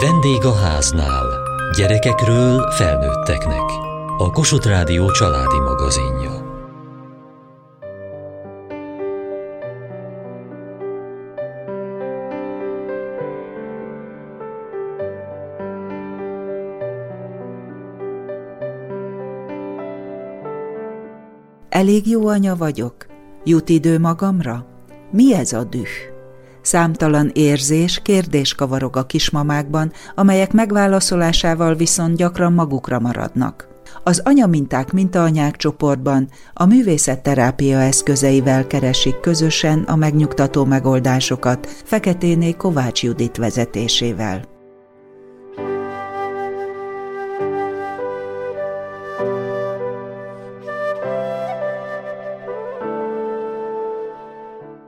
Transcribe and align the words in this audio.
Vendég 0.00 0.44
a 0.44 0.54
háznál. 0.54 1.26
Gyerekekről 1.76 2.70
felnőtteknek. 2.70 3.70
A 4.18 4.30
Kossuth 4.30 4.66
Rádió 4.66 5.10
családi 5.10 5.58
magazinja. 5.58 6.42
Elég 21.68 22.08
jó 22.08 22.26
anya 22.26 22.56
vagyok? 22.56 23.06
Jut 23.44 23.68
idő 23.68 23.98
magamra? 23.98 24.66
Mi 25.10 25.34
ez 25.34 25.52
a 25.52 25.64
düh? 25.64 26.13
Számtalan 26.64 27.30
érzés, 27.34 28.00
kérdés 28.02 28.54
kavarog 28.54 28.96
a 28.96 29.06
kismamákban, 29.06 29.92
amelyek 30.14 30.52
megválaszolásával 30.52 31.74
viszont 31.74 32.16
gyakran 32.16 32.52
magukra 32.52 32.98
maradnak. 32.98 33.68
Az 34.02 34.20
anyaminták 34.24 34.92
mintaanyák 34.92 35.56
csoportban 35.56 36.28
a 36.52 36.64
művészetterápia 36.64 37.80
eszközeivel 37.80 38.66
keresik 38.66 39.20
közösen 39.20 39.82
a 39.82 39.96
megnyugtató 39.96 40.64
megoldásokat 40.64 41.66
Feketéné 41.84 42.52
Kovács 42.52 43.02
Judit 43.02 43.36
vezetésével. 43.36 44.53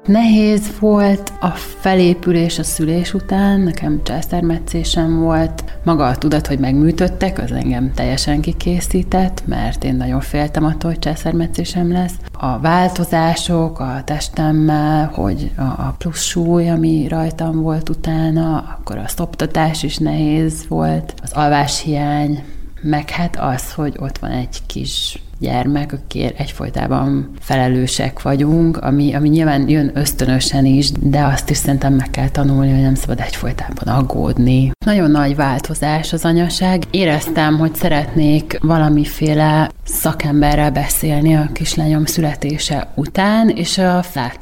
Nehéz 0.06 0.78
volt 0.78 1.32
a 1.40 1.48
felépülés 1.80 2.58
a 2.58 2.62
szülés 2.62 3.14
után, 3.14 3.60
nekem 3.60 4.00
császármetszésem 4.02 5.20
volt, 5.20 5.64
maga 5.84 6.06
a 6.06 6.16
tudat, 6.16 6.46
hogy 6.46 6.58
megműtöttek, 6.58 7.38
az 7.38 7.52
engem 7.52 7.92
teljesen 7.94 8.40
kikészített, 8.40 9.42
mert 9.46 9.84
én 9.84 9.94
nagyon 9.94 10.20
féltem 10.20 10.64
attól, 10.64 10.90
hogy 10.90 10.98
császármetszésem 10.98 11.92
lesz. 11.92 12.14
A 12.32 12.58
változások 12.58 13.80
a 13.80 14.02
testemmel, 14.04 15.10
hogy 15.14 15.50
a 15.56 15.90
plusz 15.98 16.22
súly, 16.22 16.70
ami 16.70 17.06
rajtam 17.08 17.62
volt 17.62 17.88
utána, 17.88 18.56
akkor 18.56 18.98
a 18.98 19.08
szoptatás 19.08 19.82
is 19.82 19.96
nehéz 19.96 20.64
volt, 20.68 21.14
az 21.22 21.32
alváshiány, 21.32 22.44
meg 22.82 23.10
hát 23.10 23.36
az, 23.40 23.72
hogy 23.72 23.96
ott 23.98 24.18
van 24.18 24.30
egy 24.30 24.58
kis 24.66 25.20
gyermek, 25.38 25.92
akikért 25.92 26.40
egyfolytában 26.40 27.30
felelősek 27.40 28.22
vagyunk, 28.22 28.76
ami, 28.76 29.14
ami 29.14 29.28
nyilván 29.28 29.68
jön 29.68 29.90
ösztönösen 29.94 30.64
is, 30.64 30.90
de 30.90 31.24
azt 31.24 31.50
is 31.50 31.56
szerintem 31.56 31.94
meg 31.94 32.10
kell 32.10 32.28
tanulni, 32.28 32.72
hogy 32.72 32.82
nem 32.82 32.94
szabad 32.94 33.20
egyfolytában 33.20 33.94
aggódni. 33.94 34.70
Nagyon 34.86 35.10
nagy 35.10 35.36
változás 35.36 36.12
az 36.12 36.24
anyaság. 36.24 36.82
Éreztem, 36.90 37.58
hogy 37.58 37.74
szeretnék 37.74 38.58
valamiféle 38.62 39.70
szakemberrel 39.84 40.70
beszélni 40.70 41.34
a 41.34 41.48
kislányom 41.52 42.04
születése 42.04 42.88
után, 42.94 43.48
és 43.48 43.80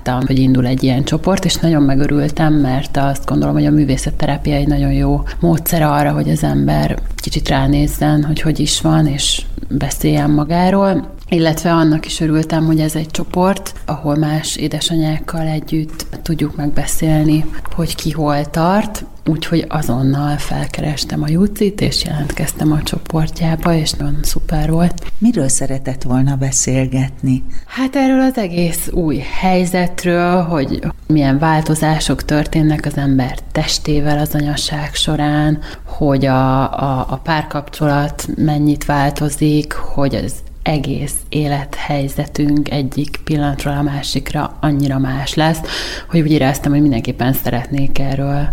láttam, 0.05 0.27
hogy 0.27 0.39
indul 0.39 0.67
egy 0.67 0.83
ilyen 0.83 1.05
csoport, 1.05 1.45
és 1.45 1.55
nagyon 1.55 1.83
megörültem, 1.83 2.55
mert 2.55 2.97
azt 2.97 3.27
gondolom, 3.27 3.55
hogy 3.55 3.67
a 3.67 3.71
művészetterápia 3.71 4.55
egy 4.55 4.67
nagyon 4.67 4.93
jó 4.93 5.23
módszer 5.41 5.83
arra, 5.83 6.13
hogy 6.13 6.31
az 6.31 6.43
ember 6.43 6.99
kicsit 7.17 7.49
ránézzen, 7.49 8.25
hogy 8.25 8.41
hogy 8.41 8.61
is 8.61 8.81
van, 8.81 9.07
és 9.07 9.43
beszéljen 9.69 10.31
magáról, 10.31 11.14
illetve 11.29 11.73
annak 11.73 12.07
is 12.07 12.21
örültem, 12.21 12.65
hogy 12.65 12.81
ez 12.81 12.97
egy 12.97 13.11
csoport, 13.11 13.75
ahol 13.87 14.17
más 14.17 14.57
édesanyákkal 14.57 15.47
együtt 15.47 16.07
tudjuk 16.23 16.57
megbeszélni, 16.57 17.45
hogy 17.75 17.95
ki 17.95 18.11
hol 18.11 18.45
tart, 18.51 19.05
úgyhogy 19.27 19.65
azonnal 19.69 20.37
felkerestem 20.37 21.23
a 21.23 21.29
Jucit, 21.29 21.81
és 21.81 22.05
jelentkeztem 22.05 22.73
a 22.73 22.83
csoportjába, 22.83 23.75
és 23.75 23.93
nagyon 23.93 24.19
szuper 24.23 24.71
volt. 24.71 25.13
Miről 25.19 25.49
szeretett 25.49 26.03
volna 26.03 26.37
beszélgetni? 26.37 27.45
Hát 27.67 27.97
erről 27.97 28.21
az 28.21 28.37
egész 28.37 28.89
új 28.93 29.17
helyzetről, 29.41 30.43
hogy 30.43 30.79
milyen 31.07 31.39
változások 31.39 32.25
történnek 32.25 32.87
az 32.87 32.97
ember 32.97 33.39
testével 33.53 34.19
az 34.19 34.35
anyaság 34.35 34.95
során, 34.95 35.59
hogy 35.85 36.27
a, 36.27 36.73
a, 36.73 37.07
a 37.11 37.17
párkapcsolat 37.17 38.29
mennyit 38.37 38.85
változik, 38.85 39.73
hogy 39.73 40.15
az 40.15 40.33
egész 40.65 41.15
élethelyzetünk 41.29 42.71
egyik 42.71 43.21
pillanatról 43.25 43.75
a 43.75 43.83
másikra 43.83 44.57
annyira 44.61 44.99
más 44.99 45.35
lesz, 45.35 45.61
hogy 46.09 46.21
úgy 46.21 46.31
éreztem, 46.31 46.73
hogy 46.73 46.81
mindenképpen 46.81 47.33
szeretnék 47.33 47.99
erről 47.99 48.49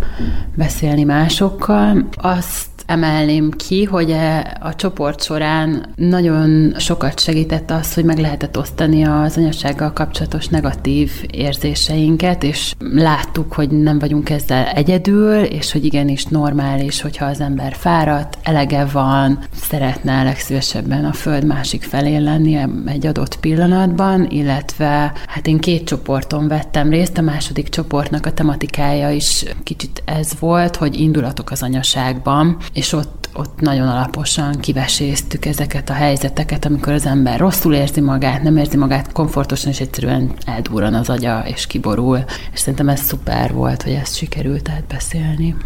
beszélni 0.54 1.04
másokkal. 1.04 2.08
Azt 2.16 2.71
emelném 2.92 3.50
ki, 3.50 3.84
hogy 3.84 4.10
e, 4.10 4.56
a 4.60 4.74
csoport 4.74 5.22
során 5.22 5.92
nagyon 5.96 6.74
sokat 6.78 7.20
segített 7.20 7.70
az, 7.70 7.94
hogy 7.94 8.04
meg 8.04 8.18
lehetett 8.18 8.58
osztani 8.58 9.04
az 9.04 9.36
anyasággal 9.36 9.92
kapcsolatos 9.92 10.48
negatív 10.48 11.10
érzéseinket, 11.30 12.42
és 12.42 12.74
láttuk, 12.94 13.52
hogy 13.52 13.70
nem 13.70 13.98
vagyunk 13.98 14.30
ezzel 14.30 14.66
egyedül, 14.66 15.42
és 15.42 15.72
hogy 15.72 15.84
igenis 15.84 16.24
normális, 16.24 17.00
hogyha 17.00 17.24
az 17.24 17.40
ember 17.40 17.74
fáradt, 17.74 18.38
elege 18.42 18.84
van, 18.84 19.38
szeretne 19.54 20.22
legszívesebben 20.22 21.04
a 21.04 21.12
föld 21.12 21.44
másik 21.44 21.82
felén 21.82 22.22
lenni 22.22 22.58
egy 22.86 23.06
adott 23.06 23.36
pillanatban, 23.40 24.26
illetve 24.30 25.12
hát 25.26 25.46
én 25.46 25.58
két 25.58 25.84
csoporton 25.84 26.48
vettem 26.48 26.90
részt, 26.90 27.18
a 27.18 27.22
második 27.22 27.68
csoportnak 27.68 28.26
a 28.26 28.32
tematikája 28.32 29.10
is 29.10 29.44
kicsit 29.62 30.02
ez 30.04 30.30
volt, 30.40 30.76
hogy 30.76 31.00
indulatok 31.00 31.50
az 31.50 31.62
anyaságban, 31.62 32.56
ott, 32.90 33.28
ott 33.34 33.60
nagyon 33.60 33.88
alaposan 33.88 34.60
kiveséztük 34.60 35.44
ezeket 35.44 35.90
a 35.90 35.92
helyzeteket, 35.92 36.64
amikor 36.64 36.92
az 36.92 37.06
ember 37.06 37.38
rosszul 37.38 37.74
érzi 37.74 38.00
magát, 38.00 38.42
nem 38.42 38.56
érzi 38.56 38.76
magát 38.76 39.12
komfortosan, 39.12 39.70
és 39.70 39.80
egyszerűen 39.80 40.32
eldúran 40.46 40.94
az 40.94 41.08
agya, 41.08 41.44
és 41.46 41.66
kiborul. 41.66 42.24
És 42.52 42.58
szerintem 42.58 42.88
ez 42.88 43.00
szuper 43.00 43.52
volt, 43.52 43.82
hogy 43.82 43.92
ezt 43.92 44.16
sikerült 44.16 44.68
átbeszélni. 44.68 45.56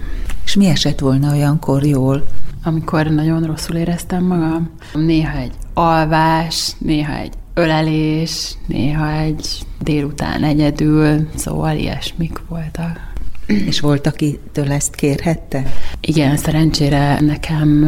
És 0.45 0.55
mi 0.55 0.67
esett 0.67 0.99
volna 0.99 1.33
olyankor 1.33 1.85
jól? 1.85 2.27
Amikor 2.65 3.07
nagyon 3.07 3.43
rosszul 3.43 3.77
éreztem 3.77 4.25
magam. 4.25 4.71
Néha 4.93 5.39
egy 5.39 5.53
alvás, 5.75 6.73
néha 6.79 7.17
egy 7.17 7.33
ölelés, 7.55 8.55
néha 8.67 9.11
egy 9.13 9.67
délután 9.83 10.45
egyedül, 10.45 11.29
szóval 11.35 11.77
ilyesmik 11.77 12.41
voltak. 12.49 13.15
És 13.47 13.81
volt, 13.81 14.07
akitől 14.07 14.73
ezt 14.73 14.95
kérhette? 14.95 15.63
Igen, 16.01 16.37
szerencsére 16.37 17.21
nekem 17.21 17.85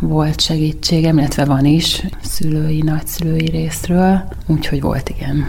volt 0.00 0.40
segítségem, 0.40 1.18
illetve 1.18 1.44
van 1.44 1.64
is 1.64 2.02
szülői, 2.22 2.82
nagyszülői 2.82 3.50
részről, 3.50 4.24
úgyhogy 4.46 4.80
volt 4.80 5.08
igen. 5.08 5.46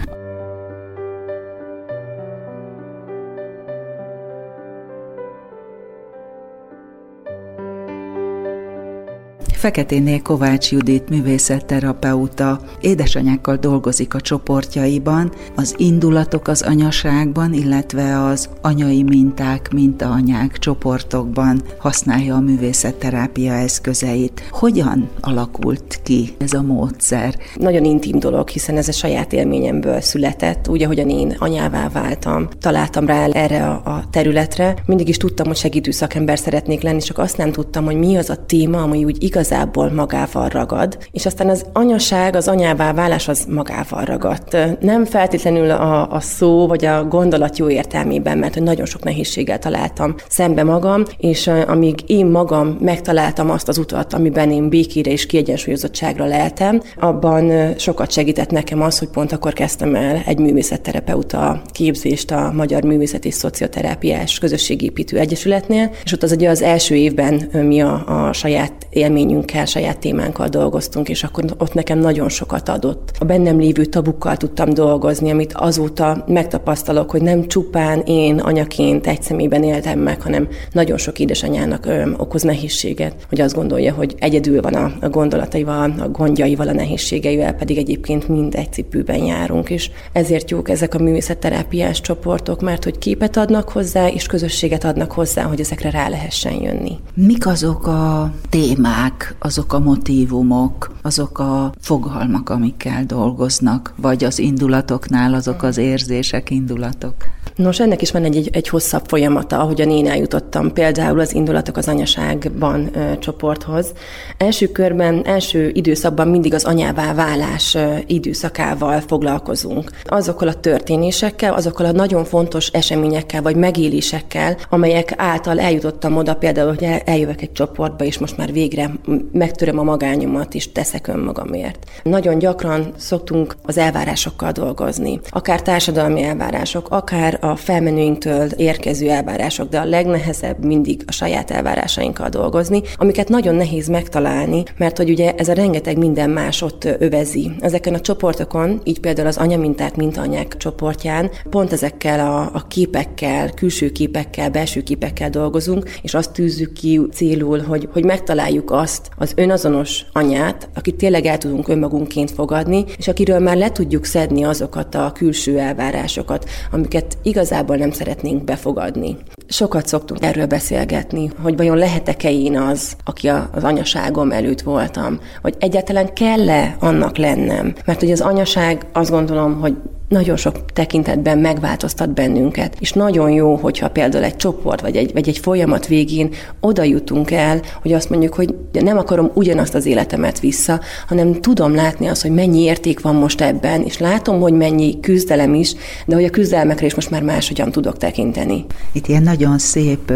Feketénél 9.55 10.21
Kovács 10.21 10.71
Judit 10.71 11.09
művészetterapeuta 11.09 12.59
édesanyákkal 12.81 13.55
dolgozik 13.55 14.13
a 14.13 14.21
csoportjaiban, 14.21 15.31
az 15.55 15.75
indulatok 15.77 16.47
az 16.47 16.61
anyaságban, 16.61 17.53
illetve 17.53 18.23
az 18.23 18.49
anyai 18.61 19.03
minták, 19.03 19.69
mintaanyák 19.73 20.57
csoportokban 20.57 21.61
használja 21.77 22.35
a 22.35 22.39
művészetterápia 22.39 23.53
eszközeit. 23.53 24.47
Hogyan 24.49 25.09
alakult 25.19 25.99
ki 26.03 26.35
ez 26.37 26.53
a 26.53 26.61
módszer? 26.61 27.35
Nagyon 27.55 27.83
intim 27.83 28.19
dolog, 28.19 28.49
hiszen 28.49 28.77
ez 28.77 28.87
a 28.87 28.91
saját 28.91 29.33
élményemből 29.33 30.01
született, 30.01 30.67
úgy, 30.67 30.83
ahogyan 30.83 31.09
én 31.09 31.35
anyává 31.39 31.89
váltam. 31.89 32.47
Találtam 32.59 33.05
rá 33.05 33.25
erre 33.25 33.66
a 33.67 34.03
területre. 34.11 34.75
Mindig 34.85 35.07
is 35.07 35.17
tudtam, 35.17 35.47
hogy 35.47 35.55
segítő 35.55 35.91
szakember 35.91 36.40
szeretnék 36.40 36.81
lenni, 36.81 36.99
csak 36.99 37.17
azt 37.17 37.37
nem 37.37 37.51
tudtam, 37.51 37.85
hogy 37.85 37.97
mi 37.97 38.17
az 38.17 38.29
a 38.29 38.46
téma, 38.46 38.81
ami 38.81 39.03
úgy 39.03 39.23
igazán 39.23 39.53
igazából 39.55 39.91
magával 39.91 40.49
ragad, 40.49 40.97
és 41.11 41.25
aztán 41.25 41.49
az 41.49 41.66
anyaság, 41.73 42.35
az 42.35 42.47
anyává 42.47 42.93
válás 42.93 43.28
az 43.28 43.46
magával 43.49 44.03
ragadt. 44.03 44.57
Nem 44.79 45.05
feltétlenül 45.05 45.72
a, 45.72 46.11
a 46.11 46.19
szó 46.19 46.67
vagy 46.67 46.85
a 46.85 47.03
gondolat 47.03 47.57
jó 47.57 47.69
értelmében, 47.69 48.37
mert 48.37 48.59
nagyon 48.59 48.85
sok 48.85 49.03
nehézséggel 49.03 49.59
találtam 49.59 50.16
szembe 50.29 50.63
magam, 50.63 51.03
és 51.17 51.47
amíg 51.67 51.99
én 52.05 52.25
magam 52.25 52.78
megtaláltam 52.79 53.49
azt 53.49 53.67
az 53.67 53.78
utat, 53.78 54.13
amiben 54.13 54.52
én 54.52 54.69
békére 54.69 55.11
és 55.11 55.25
kiegyensúlyozottságra 55.25 56.25
leltem, 56.25 56.81
abban 56.99 57.73
sokat 57.78 58.11
segített 58.11 58.49
nekem 58.51 58.81
az, 58.81 58.99
hogy 58.99 59.08
pont 59.08 59.31
akkor 59.31 59.53
kezdtem 59.53 59.96
el 59.96 60.22
egy 60.25 60.40
művészetterapeuta 60.40 61.61
képzést 61.72 62.31
a 62.31 62.51
Magyar 62.55 62.84
Művészet 62.84 63.25
és 63.25 63.34
Szocioterápiás 63.34 64.40
Közösségépítő 64.40 65.17
Egyesületnél, 65.17 65.91
és 66.03 66.11
ott 66.11 66.23
az 66.23 66.31
ugye 66.31 66.49
az 66.49 66.61
első 66.61 66.96
évben 66.96 67.49
mi 67.51 67.81
a, 67.81 68.28
a 68.28 68.34
saját 68.34 68.73
élményünk 68.90 69.34
élményünkkel, 69.35 69.66
saját 69.66 69.99
témánkkal 69.99 70.47
dolgoztunk, 70.47 71.09
és 71.09 71.23
akkor 71.23 71.43
ott 71.58 71.73
nekem 71.73 71.99
nagyon 71.99 72.29
sokat 72.29 72.70
adott. 72.70 73.11
A 73.20 73.26
bennem 73.26 73.59
lévő 73.59 73.85
tabukkal 73.85 74.37
tudtam 74.37 74.73
dolgozni, 74.73 75.32
amit 75.32 75.53
azóta 75.53 76.23
megtapasztalok, 76.28 77.11
hogy 77.11 77.22
nem 77.22 77.47
csupán 77.47 77.99
én 78.05 78.40
anyaként 78.40 79.08
egy 79.08 79.22
személyben 79.22 79.64
éltem 79.64 79.99
meg, 79.99 80.22
hanem 80.22 80.47
nagyon 80.72 80.97
sok 80.97 81.20
édesanyának 81.20 81.85
ö, 81.85 82.11
okoz 82.17 82.41
nehézséget, 82.41 83.16
hogy 83.29 83.41
azt 83.41 83.55
gondolja, 83.55 83.93
hogy 83.93 84.16
egyedül 84.20 84.61
van 84.61 84.73
a, 84.73 84.91
a 85.02 85.09
gondolataival, 85.09 85.93
a 85.99 86.09
gondjaival, 86.09 86.67
a 86.67 86.73
nehézségeivel, 86.73 87.53
pedig 87.53 87.78
egyébként 87.78 88.28
mind 88.28 88.55
egy 88.55 88.72
cipőben 88.72 89.26
járunk, 89.26 89.70
és 89.70 89.90
ezért 90.14 90.49
jók 90.49 90.70
ezek 90.70 90.93
a 90.93 90.99
művészetterápiás 90.99 92.02
csoportok, 92.02 92.61
mert 92.61 92.84
hogy 92.84 92.97
képet 92.97 93.37
adnak 93.37 93.70
hozzá, 93.70 94.08
és 94.08 94.26
közösséget 94.26 94.84
adnak 94.84 95.11
hozzá, 95.11 95.43
hogy 95.43 95.59
ezekre 95.59 95.90
rá 95.90 96.09
lehessen 96.09 96.53
jönni. 96.53 96.97
Mik 97.14 97.47
azok 97.47 97.87
a 97.87 98.34
témák, 98.49 99.24
azok 99.39 99.73
a 99.73 99.79
motívumok, 99.79 100.95
azok 101.01 101.39
a 101.39 101.73
fogalmak, 101.79 102.49
amikkel 102.49 103.05
dolgoznak, 103.05 103.93
vagy 103.97 104.23
az 104.23 104.39
indulatoknál 104.39 105.33
azok 105.33 105.63
az 105.63 105.77
érzések, 105.77 106.49
indulatok? 106.49 107.16
Nos, 107.55 107.79
ennek 107.79 108.02
is 108.02 108.11
van 108.11 108.23
egy, 108.23 108.49
egy, 108.52 108.67
hosszabb 108.67 109.03
folyamata, 109.07 109.59
ahogyan 109.59 109.90
én 109.90 110.07
eljutottam 110.07 110.73
például 110.73 111.19
az 111.19 111.34
indulatok 111.34 111.78
az 111.78 111.87
anyaságban 111.87 112.90
ö, 112.93 113.17
csoporthoz. 113.19 113.93
Első 114.37 114.67
körben, 114.67 115.25
első 115.25 115.72
időszakban 115.73 116.28
mindig 116.28 116.53
az 116.53 116.63
anyává 116.63 117.13
válás 117.13 117.75
ö, 117.75 117.96
időszakával 118.05 118.99
foglalkozunk. 118.99 119.91
Azokkal 120.03 120.47
a 120.47 120.53
történésekkel, 120.53 121.53
azokkal 121.53 121.85
a 121.85 121.91
nagyon 121.91 122.23
fontos 122.23 122.67
eseményekkel 122.67 123.41
vagy 123.41 123.55
megélésekkel, 123.55 124.58
amelyek 124.69 125.13
által 125.17 125.59
eljutottam 125.59 126.17
oda 126.17 126.35
például, 126.35 126.69
hogy 126.69 126.84
el, 126.84 126.99
eljövök 127.05 127.41
egy 127.41 127.51
csoportba, 127.51 128.03
és 128.03 128.17
most 128.17 128.37
már 128.37 128.51
végre 128.51 128.91
megtöröm 129.31 129.79
a 129.79 129.84
magányomat, 129.84 130.53
és 130.53 130.72
teszek 130.72 131.08
önmagamért. 131.08 131.85
Nagyon 132.03 132.37
gyakran 132.37 132.93
szoktunk 132.97 133.55
az 133.63 133.78
elvárásokkal 133.78 134.51
dolgozni. 134.51 135.19
Akár 135.29 135.61
társadalmi 135.61 136.23
elvárások, 136.23 136.90
akár 136.90 137.43
a 137.52 137.56
felmenőinktől 137.56 138.47
érkező 138.56 139.09
elvárások, 139.09 139.70
de 139.70 139.80
a 139.80 139.86
legnehezebb 139.86 140.66
mindig 140.66 141.03
a 141.08 141.12
saját 141.12 141.52
elvárásainkkal 141.52 142.30
dolgozni, 142.30 142.82
amiket 142.96 143.30
nagyon 143.30 143.56
nehéz 143.56 143.88
megtalálni, 143.88 144.64
mert 144.78 144.97
hogy 144.97 145.09
ugye 145.09 145.34
ez 145.36 145.47
a 145.47 145.53
rengeteg 145.53 145.97
minden 145.97 146.30
más 146.30 146.62
ott 146.62 146.88
övezi. 147.00 147.52
Ezeken 147.59 147.94
a 147.94 148.00
csoportokon, 148.00 148.82
így 148.84 149.00
például 149.00 149.28
az 149.28 149.38
anyaminták, 149.38 149.96
mintanyák 149.96 150.58
csoportján, 150.58 151.32
pont 151.50 151.74
ezekkel 151.74 152.20
a, 152.20 152.50
a 152.53 152.68
képekkel, 152.68 153.50
külső 153.50 153.90
képekkel, 153.90 154.50
belső 154.50 154.82
képekkel 154.82 155.30
dolgozunk, 155.30 155.90
és 156.02 156.14
azt 156.14 156.34
tűzzük 156.34 156.74
ki 156.74 157.02
célul, 157.14 157.62
hogy, 157.62 157.88
hogy 157.92 158.03
megtaláljuk 158.03 158.72
azt 158.72 159.09
az 159.18 159.34
önazonos 159.36 160.06
anyát, 160.12 160.70
akit 160.76 160.96
tényleg 160.96 161.26
el 161.26 161.38
tudunk 161.38 161.68
önmagunkként 161.68 162.32
fogadni, 162.32 162.86
és 162.97 163.08
akiről 163.08 163.40
már 163.40 163.58
le 163.58 163.72
tudjuk 163.72 164.06
szedni 164.06 164.44
azokat 164.44 164.96
a 164.96 165.12
külső 165.14 165.59
elvárásokat, 165.59 166.50
amiket 166.72 167.18
igazából 167.35 167.76
nem 167.76 167.91
szeretnénk 167.91 168.43
befogadni. 168.43 169.17
Sokat 169.47 169.87
szoktunk 169.87 170.23
erről 170.23 170.46
beszélgetni, 170.46 171.32
hogy 171.41 171.58
vajon 171.58 171.78
lehetek-e 171.78 172.32
én 172.32 172.58
az, 172.58 172.96
aki 173.03 173.28
az 173.28 173.64
anyaságom 173.64 174.32
előtt 174.32 174.61
voltam, 174.61 175.20
vagy 175.41 175.55
egyáltalán 175.59 176.14
kell-e 176.14 176.76
annak 176.79 177.17
lennem. 177.17 177.73
Mert 177.85 177.99
hogy 177.99 178.11
az 178.11 178.22
anyaság 178.22 178.85
azt 178.93 179.09
gondolom, 179.09 179.59
hogy 179.59 179.76
nagyon 180.07 180.37
sok 180.37 180.66
tekintetben 180.73 181.37
megváltoztat 181.37 182.13
bennünket, 182.13 182.75
és 182.79 182.91
nagyon 182.91 183.29
jó, 183.29 183.55
hogyha 183.55 183.90
például 183.90 184.23
egy 184.23 184.35
csoport 184.35 184.81
vagy 184.81 184.96
egy, 184.96 185.13
vagy 185.13 185.28
egy 185.28 185.37
folyamat 185.37 185.87
végén 185.87 186.29
oda 186.59 186.84
jutunk 186.84 187.31
el, 187.31 187.61
hogy 187.81 187.93
azt 187.93 188.09
mondjuk, 188.09 188.34
hogy 188.34 188.55
nem 188.72 188.97
akarom 188.97 189.31
ugyanazt 189.34 189.75
az 189.75 189.85
életemet 189.85 190.40
vissza, 190.40 190.79
hanem 191.07 191.41
tudom 191.41 191.75
látni 191.75 192.07
azt, 192.07 192.22
hogy 192.22 192.31
mennyi 192.31 192.61
érték 192.61 193.02
van 193.02 193.16
most 193.16 193.41
ebben, 193.41 193.81
és 193.81 193.97
látom, 193.97 194.40
hogy 194.40 194.53
mennyi 194.53 194.99
küzdelem 194.99 195.53
is, 195.53 195.75
de 196.05 196.16
hogy 196.16 196.23
a 196.23 196.29
küzdelmekre 196.29 196.85
is 196.85 196.96
most 196.96 197.09
már 197.09 197.23
máshogyan 197.23 197.72
tudok 197.72 197.97
tekinteni. 197.97 198.66
Itt 198.91 199.08
ilyen 199.08 199.23
nagyon 199.23 199.58
szép 199.58 200.13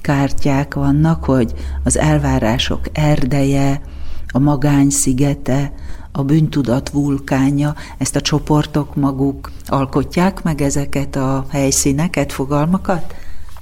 kártyák 0.00 0.74
vannak, 0.74 1.24
hogy 1.24 1.52
az 1.84 1.98
elvárások 1.98 2.80
erdeje, 2.92 3.80
a 4.32 4.38
magány 4.38 4.90
szigete, 4.90 5.72
a 6.12 6.22
bűntudat 6.22 6.90
vulkánja, 6.90 7.74
ezt 7.98 8.16
a 8.16 8.20
csoportok 8.20 8.94
maguk 8.94 9.50
alkotják 9.66 10.42
meg 10.42 10.60
ezeket 10.60 11.16
a 11.16 11.46
helyszíneket, 11.48 12.32
fogalmakat? 12.32 13.14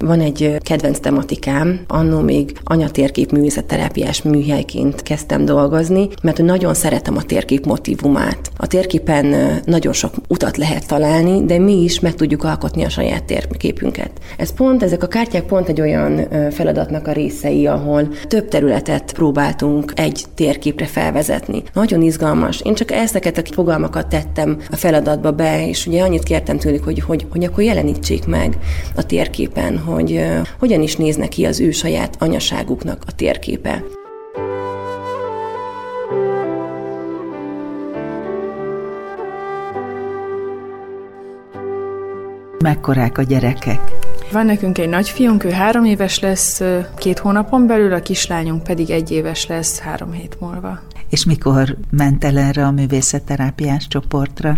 Van 0.05 0.21
egy 0.21 0.57
kedvenc 0.61 0.99
tematikám, 0.99 1.81
annó 1.87 2.21
még 2.21 2.53
anyatérkép 2.65 3.31
művészetterápiás 3.33 4.23
műhelyként 4.23 5.03
kezdtem 5.03 5.45
dolgozni, 5.45 6.09
mert 6.23 6.43
nagyon 6.43 6.75
szeretem 6.75 7.17
a 7.17 7.23
térkép 7.23 7.67
motivumát. 7.67 8.51
A 8.57 8.67
térképen 8.67 9.35
nagyon 9.65 9.93
sok 9.93 10.15
utat 10.29 10.57
lehet 10.57 10.87
találni, 10.87 11.45
de 11.45 11.59
mi 11.59 11.83
is 11.83 12.01
meg 12.01 12.15
tudjuk 12.15 12.45
alkotni 12.45 12.85
a 12.85 12.89
saját 12.89 13.25
térképünket. 13.25 14.11
Ez 14.37 14.53
pont, 14.53 14.83
ezek 14.83 15.03
a 15.03 15.07
kártyák 15.07 15.45
pont 15.45 15.69
egy 15.69 15.81
olyan 15.81 16.29
feladatnak 16.51 17.07
a 17.07 17.13
részei, 17.13 17.67
ahol 17.67 18.09
több 18.29 18.49
területet 18.49 19.13
próbáltunk 19.13 19.93
egy 19.97 20.25
térképre 20.35 20.87
felvezetni. 20.87 21.63
Nagyon 21.73 22.03
izgalmas. 22.03 22.61
Én 22.61 22.75
csak 22.75 22.91
ezeket 22.91 23.39
a 23.39 23.43
fogalmakat 23.53 24.07
tettem 24.07 24.59
a 24.71 24.77
feladatba 24.77 25.31
be, 25.33 25.69
és 25.69 25.87
ugye 25.87 26.03
annyit 26.03 26.23
kértem 26.23 26.59
tőlük, 26.59 26.85
hogy, 26.85 27.01
hogy, 27.01 27.27
hogy 27.31 27.45
akkor 27.45 27.65
jelenítsék 27.65 28.27
meg 28.27 28.59
a 28.97 29.07
térképen, 29.07 29.79
hogy 29.93 30.25
hogyan 30.59 30.83
is 30.83 30.97
néznek 30.97 31.29
ki 31.29 31.45
az 31.45 31.61
ő 31.61 31.71
saját 31.71 32.17
anyaságuknak 32.19 33.03
a 33.07 33.15
térképe. 33.15 33.83
Mekkorák 42.63 43.19
a 43.19 43.23
gyerekek? 43.23 43.81
Van 44.33 44.47
nekünk 44.47 44.79
egy 44.79 44.89
nagyfiunk, 44.89 45.45
ő 45.45 45.51
három 45.51 45.85
éves 45.85 46.19
lesz 46.19 46.63
két 46.97 47.19
hónapon 47.19 47.67
belül, 47.67 47.93
a 47.93 48.01
kislányunk 48.01 48.63
pedig 48.63 48.91
egy 48.91 49.11
éves 49.11 49.47
lesz 49.47 49.79
három 49.79 50.13
hét 50.13 50.37
múlva. 50.41 50.81
És 51.09 51.25
mikor 51.25 51.77
ment 51.91 52.25
el 52.25 52.39
erre 52.39 52.67
a 52.67 52.71
művészetterápiás 52.71 53.89
csoportra? 53.89 54.57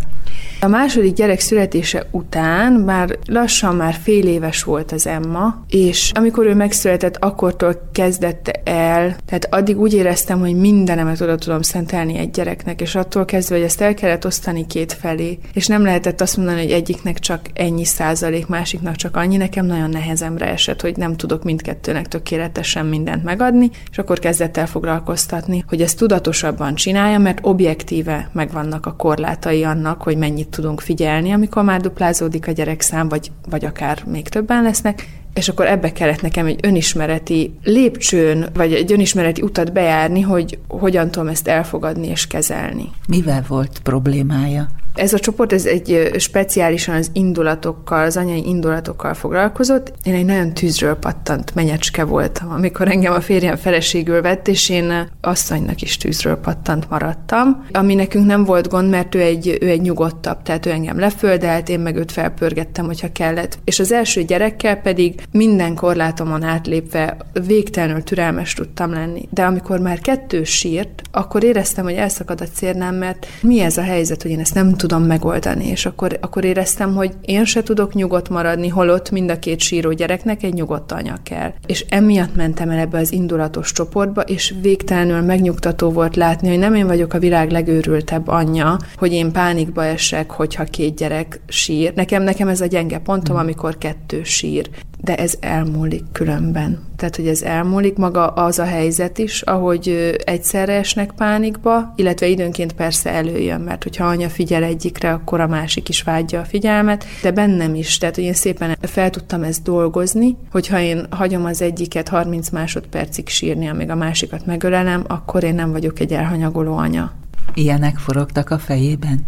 A 0.64 0.68
második 0.68 1.14
gyerek 1.14 1.40
születése 1.40 2.06
után 2.10 2.72
már 2.72 3.18
lassan 3.26 3.76
már 3.76 3.94
fél 4.02 4.26
éves 4.26 4.62
volt 4.62 4.92
az 4.92 5.06
Emma, 5.06 5.64
és 5.68 6.10
amikor 6.14 6.46
ő 6.46 6.54
megszületett, 6.54 7.16
akkortól 7.16 7.88
kezdett 7.92 8.60
el, 8.64 9.16
tehát 9.26 9.46
addig 9.50 9.80
úgy 9.80 9.94
éreztem, 9.94 10.40
hogy 10.40 10.54
mindenemet 10.54 11.20
oda 11.20 11.36
tudom 11.36 11.62
szentelni 11.62 12.18
egy 12.18 12.30
gyereknek, 12.30 12.80
és 12.80 12.94
attól 12.94 13.24
kezdve, 13.24 13.54
hogy 13.54 13.64
ezt 13.64 13.80
el 13.80 13.94
kellett 13.94 14.26
osztani 14.26 14.66
két 14.66 14.92
felé, 14.92 15.38
és 15.52 15.66
nem 15.66 15.82
lehetett 15.82 16.20
azt 16.20 16.36
mondani, 16.36 16.62
hogy 16.62 16.70
egyiknek 16.70 17.18
csak 17.18 17.40
ennyi 17.54 17.84
százalék, 17.84 18.46
másiknak 18.46 18.96
csak 18.96 19.16
annyi, 19.16 19.36
nekem 19.36 19.66
nagyon 19.66 19.90
nehezemre 19.90 20.46
esett, 20.46 20.80
hogy 20.80 20.96
nem 20.96 21.16
tudok 21.16 21.42
mindkettőnek 21.42 22.08
tökéletesen 22.08 22.86
mindent 22.86 23.24
megadni, 23.24 23.70
és 23.90 23.98
akkor 23.98 24.18
kezdett 24.18 24.56
el 24.56 24.66
foglalkoztatni, 24.66 25.64
hogy 25.68 25.80
ezt 25.80 25.98
tudatosabban 25.98 26.74
csinálja, 26.74 27.18
mert 27.18 27.38
objektíve 27.42 28.30
megvannak 28.32 28.86
a 28.86 28.96
korlátai 28.96 29.64
annak, 29.64 30.02
hogy 30.02 30.16
mennyit 30.16 30.50
tudunk 30.54 30.80
figyelni, 30.80 31.30
amikor 31.32 31.62
már 31.62 31.80
duplázódik 31.80 32.48
a 32.48 32.52
gyerekszám, 32.52 33.08
vagy, 33.08 33.30
vagy 33.50 33.64
akár 33.64 34.04
még 34.06 34.28
többen 34.28 34.62
lesznek, 34.62 35.08
és 35.34 35.48
akkor 35.48 35.66
ebbe 35.66 35.92
kellett 35.92 36.22
nekem 36.22 36.46
egy 36.46 36.60
önismereti 36.62 37.54
lépcsőn, 37.62 38.48
vagy 38.54 38.72
egy 38.72 38.92
önismereti 38.92 39.42
utat 39.42 39.72
bejárni, 39.72 40.20
hogy 40.20 40.58
hogyan 40.68 41.10
tudom 41.10 41.28
ezt 41.28 41.48
elfogadni 41.48 42.06
és 42.06 42.26
kezelni. 42.26 42.90
Mivel 43.08 43.44
volt 43.48 43.80
problémája? 43.82 44.68
Ez 44.94 45.12
a 45.12 45.18
csoport 45.18 45.52
ez 45.52 45.66
egy 45.66 46.10
speciálisan 46.18 46.94
az 46.94 47.10
indulatokkal, 47.12 48.04
az 48.04 48.16
anyai 48.16 48.46
indulatokkal 48.46 49.14
foglalkozott. 49.14 49.92
Én 50.02 50.14
egy 50.14 50.24
nagyon 50.24 50.54
tűzről 50.54 50.94
pattant 50.94 51.54
menyecske 51.54 52.04
voltam, 52.04 52.50
amikor 52.50 52.88
engem 52.88 53.12
a 53.12 53.20
férjem 53.20 53.56
feleségül 53.56 54.22
vett, 54.22 54.48
és 54.48 54.68
én 54.68 55.10
asszonynak 55.20 55.82
is 55.82 55.96
tűzről 55.96 56.36
pattant 56.36 56.90
maradtam, 56.90 57.64
ami 57.72 57.94
nekünk 57.94 58.26
nem 58.26 58.44
volt 58.44 58.68
gond, 58.68 58.90
mert 58.90 59.14
ő 59.14 59.20
egy, 59.20 59.58
ő 59.60 59.68
egy 59.68 59.80
nyugodtabb, 59.80 60.42
tehát 60.42 60.66
ő 60.66 60.70
engem 60.70 60.98
leföldelt, 60.98 61.68
én 61.68 61.80
meg 61.80 61.96
őt 61.96 62.12
felpörgettem, 62.12 62.86
hogyha 62.86 63.12
kellett. 63.12 63.58
És 63.64 63.78
az 63.78 63.92
első 63.92 64.22
gyerekkel 64.22 64.76
pedig 64.76 65.22
minden 65.30 65.74
korlátomon 65.74 66.42
átlépve 66.42 67.16
végtelenül 67.46 68.02
türelmes 68.02 68.54
tudtam 68.54 68.92
lenni. 68.92 69.28
De 69.30 69.44
amikor 69.44 69.78
már 69.78 69.98
kettő 69.98 70.44
sírt, 70.44 71.02
akkor 71.10 71.44
éreztem, 71.44 71.84
hogy 71.84 71.94
elszakad 71.94 72.40
a 72.40 72.44
cérnám, 72.54 72.94
mert 72.94 73.26
mi 73.40 73.60
ez 73.60 73.76
a 73.76 73.82
helyzet, 73.82 74.22
hogy 74.22 74.30
én 74.30 74.40
ezt 74.40 74.54
nem 74.54 74.74
tudom 74.82 75.02
megoldani, 75.02 75.66
és 75.66 75.86
akkor, 75.86 76.18
akkor 76.20 76.44
éreztem, 76.44 76.94
hogy 76.94 77.12
én 77.20 77.44
se 77.44 77.62
tudok 77.62 77.94
nyugodt 77.94 78.28
maradni, 78.28 78.68
holott 78.68 79.10
mind 79.10 79.30
a 79.30 79.38
két 79.38 79.60
síró 79.60 79.92
gyereknek 79.92 80.42
egy 80.42 80.54
nyugodt 80.54 80.92
anya 80.92 81.18
kell. 81.22 81.52
És 81.66 81.84
emiatt 81.88 82.34
mentem 82.34 82.70
el 82.70 82.78
ebbe 82.78 82.98
az 82.98 83.12
indulatos 83.12 83.72
csoportba, 83.72 84.20
és 84.20 84.54
végtelenül 84.60 85.20
megnyugtató 85.20 85.90
volt 85.90 86.16
látni, 86.16 86.48
hogy 86.48 86.58
nem 86.58 86.74
én 86.74 86.86
vagyok 86.86 87.12
a 87.12 87.18
világ 87.18 87.50
legőrültebb 87.50 88.28
anyja, 88.28 88.78
hogy 88.96 89.12
én 89.12 89.32
pánikba 89.32 89.84
esek, 89.84 90.30
hogyha 90.30 90.64
két 90.64 90.96
gyerek 90.96 91.40
sír. 91.48 91.92
Nekem, 91.94 92.22
nekem 92.22 92.48
ez 92.48 92.60
a 92.60 92.66
gyenge 92.66 92.98
pontom, 92.98 93.36
amikor 93.36 93.78
kettő 93.78 94.22
sír 94.22 94.70
de 95.04 95.14
ez 95.14 95.34
elmúlik 95.40 96.04
különben. 96.12 96.78
Tehát, 96.96 97.16
hogy 97.16 97.26
ez 97.28 97.42
elmúlik 97.42 97.96
maga 97.96 98.26
az 98.26 98.58
a 98.58 98.64
helyzet 98.64 99.18
is, 99.18 99.42
ahogy 99.42 100.16
egyszerre 100.24 100.72
esnek 100.72 101.10
pánikba, 101.10 101.92
illetve 101.96 102.26
időnként 102.26 102.72
persze 102.72 103.10
előjön, 103.10 103.60
mert 103.60 103.82
hogyha 103.82 104.06
anya 104.06 104.28
figyel 104.28 104.62
egyikre, 104.62 105.12
akkor 105.12 105.40
a 105.40 105.46
másik 105.46 105.88
is 105.88 106.02
vágyja 106.02 106.40
a 106.40 106.44
figyelmet, 106.44 107.04
de 107.22 107.30
bennem 107.30 107.74
is, 107.74 107.98
tehát, 107.98 108.14
hogy 108.14 108.24
én 108.24 108.32
szépen 108.32 108.76
fel 108.80 109.10
tudtam 109.10 109.42
ezt 109.42 109.62
dolgozni, 109.62 110.36
hogyha 110.50 110.80
én 110.80 111.06
hagyom 111.10 111.44
az 111.44 111.62
egyiket 111.62 112.08
30 112.08 112.50
másodpercig 112.50 113.28
sírni, 113.28 113.68
amíg 113.68 113.90
a 113.90 113.94
másikat 113.94 114.46
megölelem, 114.46 115.04
akkor 115.06 115.44
én 115.44 115.54
nem 115.54 115.72
vagyok 115.72 116.00
egy 116.00 116.12
elhanyagoló 116.12 116.76
anya. 116.76 117.12
Ilyenek 117.54 117.98
forogtak 117.98 118.50
a 118.50 118.58
fejében? 118.58 119.26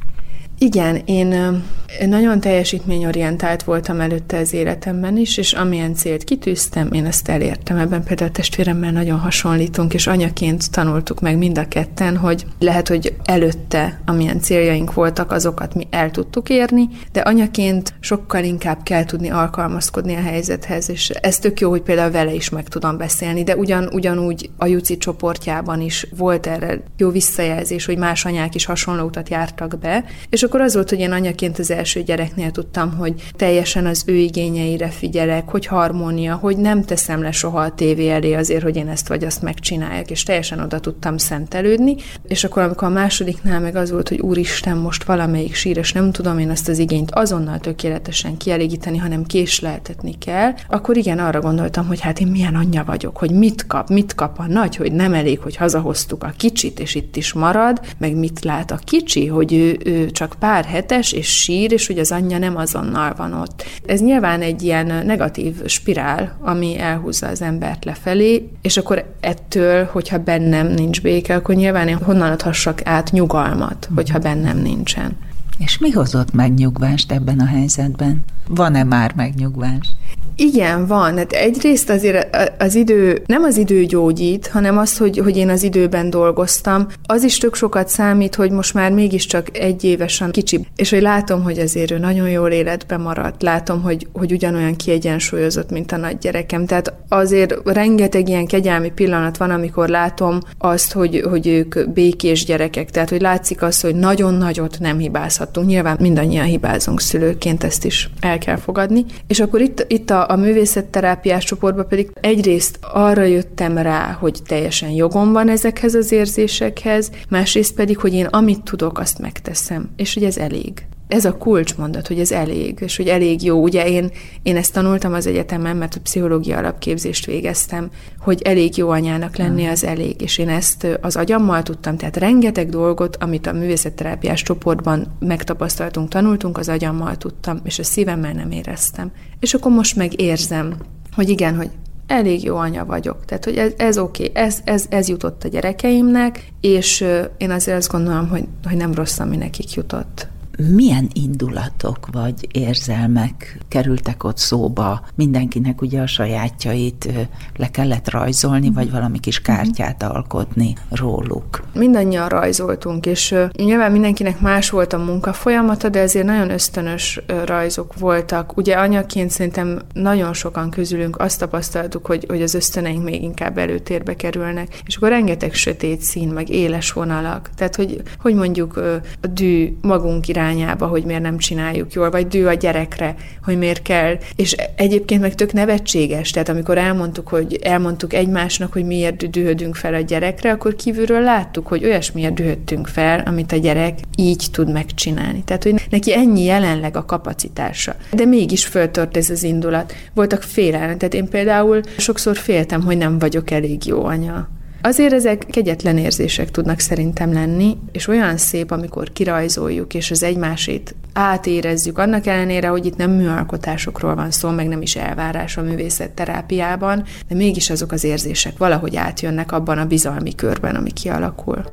Igen, 0.65 0.97
én 1.05 1.63
nagyon 2.07 2.41
teljesítményorientált 2.41 3.63
voltam 3.63 4.01
előtte 4.01 4.39
az 4.39 4.53
életemben 4.53 5.17
is, 5.17 5.37
és 5.37 5.53
amilyen 5.53 5.95
célt 5.95 6.25
kitűztem, 6.25 6.93
én 6.93 7.07
ezt 7.07 7.29
elértem. 7.29 7.77
Ebben 7.77 8.05
például 8.05 8.29
a 8.29 8.33
testvéremmel 8.33 8.91
nagyon 8.91 9.19
hasonlítunk, 9.19 9.95
és 9.95 10.07
anyaként 10.07 10.71
tanultuk 10.71 11.21
meg 11.21 11.39
mind 11.39 11.59
a 11.59 11.69
ketten, 11.69 12.17
hogy 12.17 12.47
lehet, 12.59 12.89
hogy 12.89 13.15
előtte, 13.25 14.01
amilyen 14.07 14.41
céljaink 14.41 14.95
voltak, 14.95 15.33
azokat 15.33 15.75
mi 15.75 15.87
el 15.91 16.11
tudtuk 16.11 16.49
érni, 16.49 16.89
de 17.13 17.21
anyaként 17.21 17.95
sokkal 18.01 18.45
inkább 18.45 18.83
kell 18.83 19.05
tudni 19.05 19.31
alkalmazkodni 19.31 20.15
a 20.15 20.23
helyzethez, 20.23 20.91
és 20.91 21.09
ez 21.09 21.39
tök 21.39 21.61
jó, 21.61 21.71
hogy 21.71 21.83
például 21.83 22.11
vele 22.11 22.33
is 22.33 22.49
meg 22.49 22.69
tudom 22.69 22.97
beszélni, 22.97 23.43
de 23.43 23.57
ugyan, 23.57 23.89
ugyanúgy 23.93 24.51
a 24.57 24.67
Juci 24.67 24.97
csoportjában 24.97 25.81
is 25.81 26.07
volt 26.17 26.47
erre 26.47 26.83
jó 26.97 27.11
visszajelzés, 27.11 27.85
hogy 27.85 27.99
más 27.99 28.25
anyák 28.25 28.55
is 28.55 28.65
hasonló 28.65 29.05
utat 29.05 29.29
jártak 29.29 29.79
be, 29.79 30.05
és 30.29 30.43
akkor 30.55 30.67
az 30.67 30.75
volt, 30.75 30.91
hogy 30.91 30.99
én 31.01 31.13
anyaként 31.13 31.59
az 31.59 31.71
első 31.71 32.03
gyereknél 32.03 32.51
tudtam, 32.51 32.97
hogy 32.97 33.15
teljesen 33.37 33.87
az 33.87 34.03
ő 34.07 34.15
igényeire 34.15 34.89
figyelek, 34.89 35.49
hogy 35.49 35.67
harmónia, 35.67 36.35
hogy 36.35 36.57
nem 36.57 36.85
teszem 36.85 37.23
le 37.23 37.33
soha 37.33 37.61
a 37.61 37.75
tévé 37.75 38.11
elé 38.11 38.35
azért, 38.35 38.63
hogy 38.63 38.77
én 38.77 38.89
ezt 38.89 39.09
vagy 39.09 39.25
azt 39.25 39.43
megcsináljak, 39.43 40.11
és 40.11 40.23
teljesen 40.23 40.61
oda 40.61 40.79
tudtam 40.81 41.17
szentelődni. 41.17 41.97
És 42.27 42.45
akkor, 42.45 42.63
amikor 42.63 42.89
a 42.89 42.91
másodiknál 42.91 43.61
meg 43.61 43.77
az 43.77 43.91
volt, 43.91 44.09
hogy 44.09 44.21
úristen, 44.21 44.77
most 44.77 45.05
valamelyik 45.05 45.55
sír, 45.55 45.77
és 45.77 45.93
nem 45.93 46.13
tudom 46.13 46.39
én 46.39 46.51
azt 46.51 46.69
az 46.69 46.79
igényt 46.79 47.11
azonnal 47.11 47.59
tökéletesen 47.59 48.37
kielégíteni, 48.37 48.99
hanem 48.99 49.25
késleltetni 49.25 50.19
kell, 50.19 50.53
akkor 50.69 50.97
igen, 50.97 51.19
arra 51.19 51.41
gondoltam, 51.41 51.87
hogy 51.87 52.01
hát 52.01 52.21
én 52.21 52.27
milyen 52.27 52.55
anyja 52.55 52.85
vagyok, 52.85 53.17
hogy 53.17 53.31
mit 53.31 53.67
kap, 53.67 53.89
mit 53.89 54.15
kap 54.15 54.39
a 54.39 54.47
nagy, 54.47 54.77
hogy 54.77 54.93
nem 54.93 55.15
elég, 55.15 55.39
hogy 55.39 55.57
hazahoztuk 55.57 56.25
a 56.25 56.35
kicsit, 56.37 56.81
és 56.81 56.95
itt 56.95 57.17
is 57.17 57.33
marad, 57.33 57.81
meg 57.99 58.17
mit 58.17 58.45
lát 58.45 58.71
a 58.71 58.79
kicsi, 58.85 59.27
hogy 59.27 59.53
ő, 59.53 59.79
ő 59.85 60.11
csak 60.11 60.34
pár 60.39 60.65
hetes, 60.65 61.13
és 61.13 61.27
sír, 61.27 61.73
és 61.73 61.87
hogy 61.87 61.99
az 61.99 62.13
anyja 62.13 62.39
nem 62.39 62.57
azonnal 62.57 63.15
van 63.17 63.33
ott. 63.33 63.65
Ez 63.87 64.01
nyilván 64.01 64.41
egy 64.41 64.63
ilyen 64.63 65.07
negatív 65.07 65.67
spirál, 65.67 66.37
ami 66.41 66.79
elhúzza 66.79 67.27
az 67.27 67.43
embert 67.43 67.85
lefelé, 67.85 68.49
és 68.63 68.77
akkor 68.77 69.15
ettől, 69.21 69.85
hogyha 69.85 70.19
bennem 70.19 70.67
nincs 70.67 71.03
béke, 71.03 71.35
akkor 71.35 71.55
nyilván 71.55 71.89
én 71.89 71.97
honnan 71.97 72.31
adhassak 72.31 72.81
át 72.85 73.13
nyugalmat, 73.13 73.89
hogyha 73.95 74.19
bennem 74.19 74.59
nincsen. 74.59 75.17
És 75.59 75.79
mi 75.79 75.91
hozott 75.91 76.33
megnyugvást 76.33 77.13
ebben 77.13 77.41
a 77.41 77.47
helyzetben? 77.47 78.25
Van-e 78.49 78.85
már 78.85 79.13
megnyugvás? 79.17 79.89
Igen, 80.37 80.87
van. 80.87 81.17
Hát 81.17 81.33
egyrészt 81.33 81.91
azért 81.91 82.37
az 82.59 82.75
idő, 82.75 83.23
nem 83.27 83.43
az 83.43 83.57
idő 83.57 83.85
gyógyít, 83.85 84.47
hanem 84.47 84.79
az, 84.79 84.99
hogy, 84.99 85.19
hogy 85.19 85.37
én 85.37 85.49
az 85.49 85.63
időben 85.63 86.11
dolgoztam. 86.11 86.87
Az 87.07 87.23
is 87.23 87.39
tök 87.39 87.55
sokat 87.55 87.89
számít, 87.89 88.35
hogy 88.35 88.51
most 88.51 88.75
már 88.75 88.93
mégiscsak 88.93 89.59
egy 89.59 89.85
évesen 89.85 90.31
kicsi, 90.31 90.67
és 90.77 90.91
hogy 90.91 91.03
látom, 91.03 91.43
hogy 91.43 91.59
azért 91.59 91.91
ő 91.91 91.99
nagyon 91.99 92.31
jól 92.31 92.51
életben 92.51 93.01
maradt, 93.01 93.43
látom, 93.43 93.83
hogy, 93.83 94.07
hogy 94.13 94.33
ugyanolyan 94.33 94.77
kiegyensúlyozott, 94.77 95.71
mint 95.71 95.93
a 95.93 95.97
nagy 95.97 96.19
gyerekem. 96.19 96.67
Tehát 96.67 96.93
azért 97.09 97.55
rengeteg 97.65 98.29
ilyen 98.29 98.47
kegyelmi 98.47 98.91
pillanat 98.91 99.37
van, 99.37 99.51
amikor 99.51 99.89
látom 99.89 100.39
azt, 100.59 100.93
hogy, 100.93 101.23
hogy 101.31 101.47
ők 101.47 101.91
békés 101.91 102.45
gyerekek. 102.45 102.91
Tehát, 102.91 103.11
hogy 103.11 103.21
látszik 103.21 103.63
az, 103.63 103.81
hogy 103.81 103.95
nagyon 103.95 104.35
nagyot 104.35 104.77
nem 104.81 104.99
hibázhatunk. 104.99 105.67
Nyilván 105.67 105.97
mindannyian 106.01 106.45
hibázunk 106.45 107.01
szülőként, 107.01 107.65
ezt 107.65 107.85
is 107.85 108.11
el 108.21 108.39
kell 108.39 108.57
fogadni. 108.57 109.05
És 109.27 109.41
akkor 109.41 109.61
itt, 109.61 109.85
itt 109.89 110.11
a 110.11 110.24
a 110.25 110.37
művészetterápiás 110.37 111.45
csoportba 111.45 111.85
pedig 111.85 112.11
egyrészt 112.21 112.79
arra 112.81 113.23
jöttem 113.23 113.79
rá, 113.79 114.13
hogy 114.21 114.39
teljesen 114.47 114.91
jogom 114.91 115.33
van 115.33 115.49
ezekhez 115.49 115.95
az 115.95 116.13
érzésekhez, 116.13 117.11
másrészt 117.29 117.75
pedig, 117.75 117.99
hogy 117.99 118.15
én 118.15 118.27
amit 118.27 118.63
tudok, 118.63 118.99
azt 118.99 119.19
megteszem, 119.19 119.91
és 119.97 120.15
hogy 120.15 120.25
ez 120.25 120.37
elég 120.37 120.87
ez 121.09 121.25
a 121.25 121.37
kulcsmondat, 121.37 122.07
hogy 122.07 122.21
ez 122.21 122.33
elég, 122.33 122.79
és 122.81 122.97
hogy 122.97 123.09
elég 123.09 123.43
jó. 123.43 123.63
Ugye 123.63 123.89
én, 123.89 124.11
én 124.43 124.57
ezt 124.57 124.73
tanultam 124.73 125.13
az 125.13 125.27
egyetemen, 125.27 125.77
mert 125.77 125.95
a 125.95 126.01
pszichológia 126.01 126.59
alapképzést 126.59 127.27
végeztem, 127.27 127.91
hogy 128.19 128.43
elég 128.43 128.77
jó 128.77 128.89
anyának 128.89 129.37
lenni 129.37 129.67
az 129.67 129.85
elég, 129.85 130.21
és 130.21 130.39
én 130.39 130.49
ezt 130.49 130.87
az 131.01 131.17
agyammal 131.17 131.63
tudtam, 131.63 131.97
tehát 131.97 132.17
rengeteg 132.17 132.69
dolgot, 132.69 133.17
amit 133.17 133.47
a 133.47 133.53
művészetterápiás 133.53 134.43
csoportban 134.43 135.17
megtapasztaltunk, 135.19 136.09
tanultunk, 136.09 136.59
az 136.59 136.69
agyammal 136.69 137.17
tudtam, 137.17 137.61
és 137.65 137.79
a 137.79 137.85
szívemmel 137.85 138.33
nem 138.33 138.51
éreztem. 138.51 139.13
És 139.41 139.55
akkor 139.55 139.73
most 139.73 139.97
meg 139.97 140.21
érzem, 140.21 140.75
hogy 141.15 141.29
igen, 141.29 141.57
hogy 141.57 141.71
elég 142.07 142.45
jó 142.45 142.57
anya 142.57 142.85
vagyok. 142.85 143.25
Tehát, 143.25 143.45
hogy 143.45 143.57
ez, 143.57 143.73
ez 143.77 143.99
oké, 143.99 144.29
okay, 144.29 144.43
ez, 144.43 144.59
ez, 144.65 144.87
ez 144.89 145.09
jutott 145.09 145.45
a 145.45 145.49
gyerekeimnek, 145.49 146.53
és 146.61 147.05
én 147.37 147.51
azért 147.51 147.77
azt 147.77 147.91
gondolom, 147.91 148.29
hogy, 148.29 148.45
hogy 148.69 148.77
nem 148.77 148.95
rossz, 148.95 149.19
ami 149.19 149.37
nekik 149.37 149.73
jutott 149.73 150.33
milyen 150.57 151.09
indulatok 151.13 152.09
vagy 152.13 152.49
érzelmek 152.53 153.59
kerültek 153.69 154.25
ott 154.25 154.39
szóba? 154.39 155.03
Mindenkinek 155.15 155.81
ugye 155.81 156.01
a 156.01 156.07
sajátjait 156.07 157.09
le 157.57 157.71
kellett 157.71 158.11
rajzolni, 158.11 158.71
vagy 158.71 158.91
valami 158.91 159.19
kis 159.19 159.41
mhm. 159.41 159.53
kártyát 159.53 160.03
alkotni 160.03 160.75
róluk? 160.91 161.63
Mindannyian 161.75 162.29
rajzoltunk, 162.29 163.07
és 163.07 163.35
nyilván 163.53 163.93
mindenkinek 163.93 164.41
más 164.41 164.71
volt 164.71 164.93
a 164.93 164.99
munka 164.99 165.33
folyamata, 165.33 165.89
de 165.89 166.01
ezért 166.01 166.27
nagyon 166.27 166.51
ösztönös 166.51 167.21
rajzok 167.45 167.99
voltak. 167.99 168.57
Ugye 168.57 168.75
anyaként 168.75 169.31
szerintem 169.31 169.81
nagyon 169.93 170.33
sokan 170.33 170.71
közülünk 170.71 171.19
azt 171.19 171.39
tapasztaltuk, 171.39 172.07
hogy, 172.07 172.25
hogy 172.29 172.43
az 172.43 172.55
ösztöneink 172.55 173.05
még 173.05 173.23
inkább 173.23 173.59
előtérbe 173.59 174.17
kerülnek, 174.17 174.81
és 174.87 174.97
akkor 174.97 175.09
rengeteg 175.09 175.55
sötét 175.55 176.01
szín, 176.01 176.29
meg 176.29 176.49
éles 176.49 176.93
vonalak. 176.93 177.51
Tehát, 177.57 177.77
hogy, 177.77 178.03
hogy 178.21 178.35
mondjuk 178.35 178.77
a 179.21 179.27
dű 179.27 179.77
magunk 179.81 180.29
irány 180.29 180.44
irányába, 180.45 180.87
hogy 180.87 181.05
miért 181.05 181.23
nem 181.23 181.39
csináljuk 181.39 181.93
jól, 181.93 182.11
vagy 182.11 182.27
dű 182.27 182.45
a 182.45 182.55
gyerekre, 182.55 183.15
hogy 183.45 183.59
miért 183.59 183.83
kell. 183.83 184.19
És 184.37 184.57
egyébként 184.77 185.21
meg 185.21 185.35
tök 185.35 185.53
nevetséges, 185.53 186.31
tehát 186.31 186.49
amikor 186.49 186.79
elmondtuk, 186.79 187.29
hogy 187.29 187.59
elmondtuk 187.63 188.13
egymásnak, 188.13 188.73
hogy 188.73 188.85
miért 188.85 189.31
dühödünk 189.31 189.75
fel 189.75 189.95
a 189.95 190.01
gyerekre, 190.01 190.51
akkor 190.51 190.77
kívülről 190.77 191.21
láttuk, 191.21 191.67
hogy 191.67 191.85
olyasmiért 191.85 192.35
dühödtünk 192.35 192.87
fel, 192.87 193.23
amit 193.27 193.53
a 193.53 193.57
gyerek 193.57 193.99
így 194.17 194.47
tud 194.53 194.73
megcsinálni. 194.73 195.43
Tehát, 195.45 195.63
hogy 195.63 195.87
neki 195.91 196.15
ennyi 196.15 196.45
jelenleg 196.45 196.97
a 196.97 197.05
kapacitása. 197.05 197.95
De 198.13 198.25
mégis 198.25 198.65
föltört 198.65 199.17
ez 199.17 199.31
az 199.31 199.43
indulat. 199.43 199.95
Voltak 200.15 200.43
félelmek. 200.43 200.97
Tehát 200.97 201.15
én 201.15 201.29
például 201.29 201.81
sokszor 201.97 202.37
féltem, 202.37 202.83
hogy 202.83 202.97
nem 202.97 203.19
vagyok 203.19 203.51
elég 203.51 203.87
jó 203.87 204.05
anya 204.05 204.49
Azért 204.87 205.13
ezek 205.13 205.47
kegyetlen 205.51 205.99
érzések 205.99 206.51
tudnak 206.51 206.79
szerintem 206.79 207.33
lenni, 207.33 207.77
és 207.93 208.09
olyan 208.09 208.37
szép, 208.37 208.71
amikor 208.71 209.13
kirajzoljuk, 209.13 209.95
és 209.95 210.11
az 210.11 210.23
egymásét 210.23 210.95
átérezzük, 211.13 211.99
annak 211.99 212.27
ellenére, 212.27 212.69
hogy 212.69 212.87
itt 212.87 212.97
nem 212.97 213.11
műalkotásokról 213.11 214.15
van 214.15 214.31
szó, 214.31 214.51
meg 214.51 214.69
nem 214.69 214.83
is 214.83 214.97
elvárás 214.97 215.57
a 215.57 215.63
művészetterápiában, 215.63 217.05
de 217.29 217.35
mégis 217.35 217.71
azok 217.71 217.93
az 217.93 218.05
érzések 218.05 218.59
valahogy 218.59 218.97
átjönnek 218.97 219.53
abban 219.53 219.79
a 219.79 219.87
bizalmi 219.87 220.35
körben, 220.35 220.75
ami 220.75 220.93
kialakul. 220.93 221.65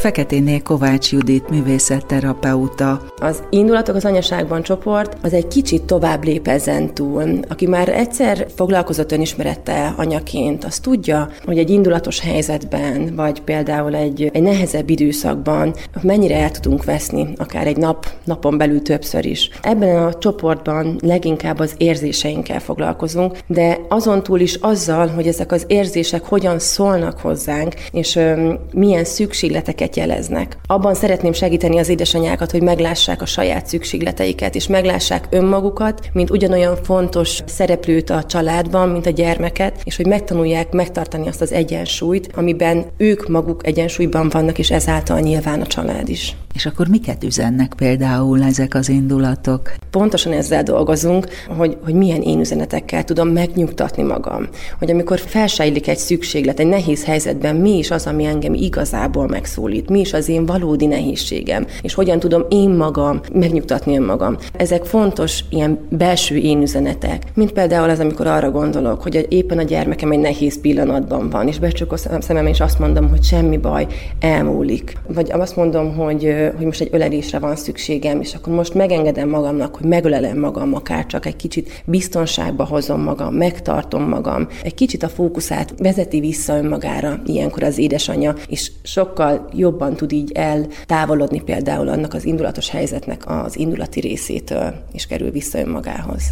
Feketéné 0.00 0.58
Kovács 0.58 1.12
Judit 1.12 1.50
művészetterapeuta. 1.50 3.00
Az 3.18 3.42
Indulatok 3.50 3.94
az 3.94 4.04
Anyaságban 4.04 4.62
csoport 4.62 5.16
az 5.22 5.32
egy 5.32 5.48
kicsit 5.48 5.82
tovább 5.82 6.24
lép 6.24 6.48
ezen 6.48 6.94
túl. 6.94 7.38
Aki 7.48 7.66
már 7.66 7.88
egyszer 7.88 8.46
foglalkozott 8.54 9.12
önismerettel 9.12 9.94
anyaként, 9.96 10.64
az 10.64 10.78
tudja, 10.78 11.28
hogy 11.44 11.58
egy 11.58 11.70
indulatos 11.70 12.20
helyzetben, 12.20 13.14
vagy 13.16 13.42
például 13.42 13.94
egy, 13.94 14.30
egy 14.32 14.42
nehezebb 14.42 14.90
időszakban 14.90 15.74
mennyire 16.02 16.36
el 16.36 16.50
tudunk 16.50 16.84
veszni, 16.84 17.28
akár 17.36 17.66
egy 17.66 17.76
nap, 17.76 18.06
napon 18.24 18.58
belül 18.58 18.82
többször 18.82 19.24
is. 19.24 19.50
Ebben 19.62 20.02
a 20.02 20.18
csoportban 20.18 20.98
leginkább 21.02 21.58
az 21.58 21.74
érzéseinkkel 21.76 22.60
foglalkozunk, 22.60 23.38
de 23.46 23.78
azon 23.88 24.22
túl 24.22 24.40
is 24.40 24.54
azzal, 24.54 25.06
hogy 25.08 25.26
ezek 25.26 25.52
az 25.52 25.64
érzések 25.66 26.24
hogyan 26.24 26.58
szólnak 26.58 27.18
hozzánk, 27.18 27.74
és 27.92 28.16
ö, 28.16 28.52
milyen 28.72 29.04
szükségleteket 29.04 29.88
szükségleteiket 29.90 29.96
jeleznek. 29.96 30.58
Abban 30.66 30.94
szeretném 30.94 31.32
segíteni 31.32 31.78
az 31.78 31.88
édesanyákat, 31.88 32.50
hogy 32.50 32.62
meglássák 32.62 33.22
a 33.22 33.26
saját 33.26 33.66
szükségleteiket, 33.66 34.54
és 34.54 34.66
meglássák 34.66 35.26
önmagukat, 35.30 36.10
mint 36.12 36.30
ugyanolyan 36.30 36.76
fontos 36.82 37.40
szereplőt 37.46 38.10
a 38.10 38.24
családban, 38.24 38.88
mint 38.88 39.06
a 39.06 39.10
gyermeket, 39.10 39.80
és 39.84 39.96
hogy 39.96 40.06
megtanulják 40.06 40.72
megtartani 40.72 41.28
azt 41.28 41.40
az 41.40 41.52
egyensúlyt, 41.52 42.30
amiben 42.36 42.84
ők 42.96 43.28
maguk 43.28 43.66
egyensúlyban 43.66 44.28
vannak, 44.28 44.58
és 44.58 44.70
ezáltal 44.70 45.20
nyilván 45.20 45.60
a 45.60 45.66
család 45.66 46.08
is. 46.08 46.36
És 46.54 46.66
akkor 46.66 46.88
miket 46.88 47.24
üzennek 47.24 47.72
például 47.76 48.42
ezek 48.42 48.74
az 48.74 48.88
indulatok? 48.88 49.72
Pontosan 49.90 50.32
ezzel 50.32 50.62
dolgozunk, 50.62 51.26
hogy, 51.56 51.76
hogy 51.84 51.94
milyen 51.94 52.22
én 52.22 52.40
üzenetekkel 52.40 53.04
tudom 53.04 53.28
megnyugtatni 53.28 54.02
magam. 54.02 54.48
Hogy 54.78 54.90
amikor 54.90 55.18
felsejlik 55.18 55.88
egy 55.88 55.98
szükséglet, 55.98 56.60
egy 56.60 56.66
nehéz 56.66 57.04
helyzetben, 57.04 57.56
mi 57.56 57.78
is 57.78 57.90
az, 57.90 58.06
ami 58.06 58.24
engem 58.24 58.54
igazából 58.54 59.28
megszólít, 59.28 59.79
mi 59.88 60.00
is 60.00 60.12
az 60.12 60.28
én 60.28 60.46
valódi 60.46 60.86
nehézségem, 60.86 61.66
és 61.82 61.94
hogyan 61.94 62.18
tudom 62.18 62.44
én 62.48 62.70
magam 62.70 63.20
megnyugtatni 63.32 63.96
önmagam. 63.96 64.36
Ezek 64.52 64.84
fontos 64.84 65.44
ilyen 65.50 65.78
belső 65.88 66.36
én 66.36 66.62
üzenetek, 66.62 67.22
mint 67.34 67.52
például 67.52 67.90
az, 67.90 67.98
amikor 67.98 68.26
arra 68.26 68.50
gondolok, 68.50 69.02
hogy 69.02 69.26
éppen 69.28 69.58
a 69.58 69.62
gyermekem 69.62 70.10
egy 70.10 70.18
nehéz 70.18 70.60
pillanatban 70.60 71.30
van, 71.30 71.48
és 71.48 71.58
becsukok 71.58 71.92
a 71.92 72.20
szemem, 72.20 72.46
és 72.46 72.60
azt 72.60 72.78
mondom, 72.78 73.08
hogy 73.08 73.22
semmi 73.22 73.58
baj, 73.58 73.86
elmúlik. 74.20 74.96
Vagy 75.06 75.30
azt 75.32 75.56
mondom, 75.56 75.96
hogy 75.96 76.34
hogy 76.56 76.66
most 76.66 76.80
egy 76.80 76.88
ölelésre 76.92 77.38
van 77.38 77.56
szükségem, 77.56 78.20
és 78.20 78.34
akkor 78.34 78.54
most 78.54 78.74
megengedem 78.74 79.28
magamnak, 79.28 79.76
hogy 79.76 79.86
megölelem 79.86 80.38
magam, 80.38 80.74
akár 80.74 81.06
csak 81.06 81.26
egy 81.26 81.36
kicsit 81.36 81.82
biztonságba 81.84 82.64
hozom 82.64 83.00
magam, 83.00 83.34
megtartom 83.34 84.02
magam, 84.02 84.48
egy 84.62 84.74
kicsit 84.74 85.02
a 85.02 85.08
fókuszát 85.08 85.74
vezeti 85.78 86.20
vissza 86.20 86.56
önmagára 86.56 87.20
ilyenkor 87.26 87.62
az 87.62 87.78
édesanyja, 87.78 88.34
és 88.48 88.70
sokkal 88.82 89.48
jobban 89.70 89.96
tud 89.96 90.12
így 90.12 90.32
eltávolodni 90.32 91.40
például 91.40 91.88
annak 91.88 92.14
az 92.14 92.24
indulatos 92.24 92.68
helyzetnek 92.70 93.22
az 93.26 93.58
indulati 93.58 94.00
részétől, 94.00 94.74
és 94.92 95.06
kerül 95.06 95.30
vissza 95.30 95.58
önmagához. 95.58 96.22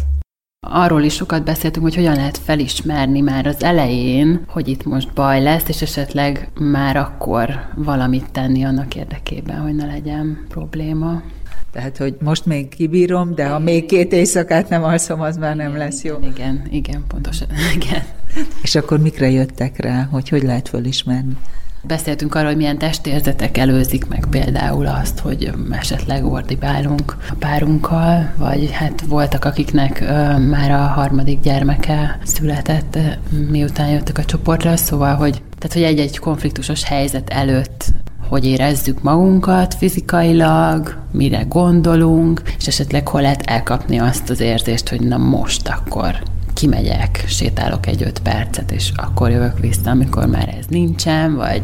Arról 0.67 1.03
is 1.03 1.13
sokat 1.13 1.43
beszéltünk, 1.43 1.85
hogy 1.85 1.95
hogyan 1.95 2.15
lehet 2.15 2.37
felismerni 2.37 3.19
már 3.19 3.47
az 3.47 3.63
elején, 3.63 4.43
hogy 4.47 4.67
itt 4.67 4.85
most 4.85 5.13
baj 5.13 5.41
lesz, 5.41 5.67
és 5.67 5.81
esetleg 5.81 6.51
már 6.59 6.95
akkor 6.95 7.49
valamit 7.75 8.31
tenni 8.31 8.63
annak 8.63 8.95
érdekében, 8.95 9.59
hogy 9.59 9.75
ne 9.75 9.85
legyen 9.85 10.45
probléma. 10.47 11.21
Tehát, 11.71 11.97
hogy 11.97 12.15
most 12.21 12.45
még 12.45 12.69
kibírom, 12.69 13.35
de 13.35 13.47
ha 13.47 13.59
még 13.59 13.85
két 13.85 14.13
éjszakát 14.13 14.69
nem 14.69 14.83
alszom, 14.83 15.21
az 15.21 15.37
már 15.37 15.55
nem 15.55 15.77
lesz 15.77 16.03
jó. 16.03 16.17
Igen, 16.33 16.67
igen, 16.71 17.03
pontosan, 17.07 17.47
igen. 17.75 18.03
És 18.61 18.75
akkor 18.75 18.99
mikre 18.99 19.29
jöttek 19.29 19.77
rá, 19.77 20.07
hogy 20.11 20.29
hogy 20.29 20.43
lehet 20.43 20.69
fölismerni? 20.69 21.37
Beszéltünk 21.83 22.35
arról, 22.35 22.47
hogy 22.47 22.57
milyen 22.57 22.77
testérzetek 22.77 23.57
előzik 23.57 24.07
meg 24.07 24.27
például 24.29 24.87
azt, 24.87 25.19
hogy 25.19 25.51
esetleg 25.71 26.25
ordibálunk 26.25 27.15
a 27.29 27.33
párunkkal, 27.39 28.33
vagy 28.37 28.71
hát 28.71 29.01
voltak, 29.01 29.45
akiknek 29.45 29.99
már 30.49 30.71
a 30.71 30.77
harmadik 30.77 31.39
gyermeke 31.39 32.19
született, 32.23 32.97
miután 33.49 33.89
jöttek 33.89 34.17
a 34.17 34.25
csoportra, 34.25 34.77
szóval, 34.77 35.15
hogy 35.15 35.41
tehát, 35.57 35.73
hogy 35.73 35.83
egy-egy 35.83 36.17
konfliktusos 36.17 36.83
helyzet 36.83 37.29
előtt 37.29 37.85
hogy 38.27 38.45
érezzük 38.45 39.01
magunkat 39.01 39.73
fizikailag, 39.73 40.97
mire 41.11 41.41
gondolunk, 41.47 42.41
és 42.57 42.67
esetleg 42.67 43.07
hol 43.07 43.21
lehet 43.21 43.41
elkapni 43.45 43.99
azt 43.99 44.29
az 44.29 44.39
érzést, 44.39 44.89
hogy 44.89 45.01
na 45.01 45.17
most 45.17 45.67
akkor 45.67 46.15
kimegyek, 46.59 47.23
sétálok 47.27 47.85
egy 47.85 48.03
öt 48.03 48.19
percet, 48.19 48.71
és 48.71 48.91
akkor 48.95 49.29
jövök 49.29 49.59
vissza, 49.59 49.89
amikor 49.89 50.25
már 50.25 50.55
ez 50.59 50.65
nincsen, 50.65 51.35
vagy 51.35 51.61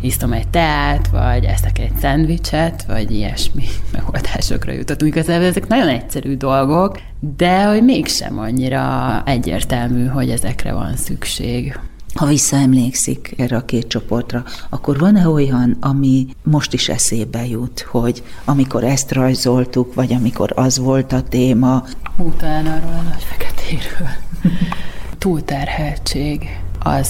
iszom 0.00 0.32
egy 0.32 0.48
teát, 0.48 1.08
vagy 1.08 1.44
eszek 1.44 1.78
egy 1.78 1.92
szendvicset, 2.00 2.84
vagy 2.86 3.10
ilyesmi 3.10 3.64
megoldásokra 3.92 4.72
jutottunk. 4.72 5.14
Igazából 5.14 5.46
ezek 5.46 5.66
nagyon 5.66 5.88
egyszerű 5.88 6.36
dolgok, 6.36 7.00
de 7.36 7.64
hogy 7.64 7.84
mégsem 7.84 8.38
annyira 8.38 9.22
egyértelmű, 9.26 10.06
hogy 10.06 10.30
ezekre 10.30 10.72
van 10.72 10.96
szükség. 10.96 11.78
Ha 12.18 12.26
visszaemlékszik 12.26 13.34
erre 13.36 13.56
a 13.56 13.64
két 13.64 13.88
csoportra, 13.88 14.44
akkor 14.68 14.98
van-e 14.98 15.28
olyan, 15.28 15.76
ami 15.80 16.26
most 16.42 16.72
is 16.72 16.88
eszébe 16.88 17.46
jut, 17.46 17.80
hogy 17.80 18.22
amikor 18.44 18.84
ezt 18.84 19.12
rajzoltuk, 19.12 19.94
vagy 19.94 20.12
amikor 20.12 20.52
az 20.54 20.78
volt 20.78 21.12
a 21.12 21.22
téma? 21.22 21.84
Hú, 22.16 22.32
talán 22.36 22.66
arról 22.66 22.92
a 22.98 23.02
nagy 23.02 23.22
feketéről. 23.22 24.08
Túlterheltség, 25.18 26.60
az, 26.78 27.08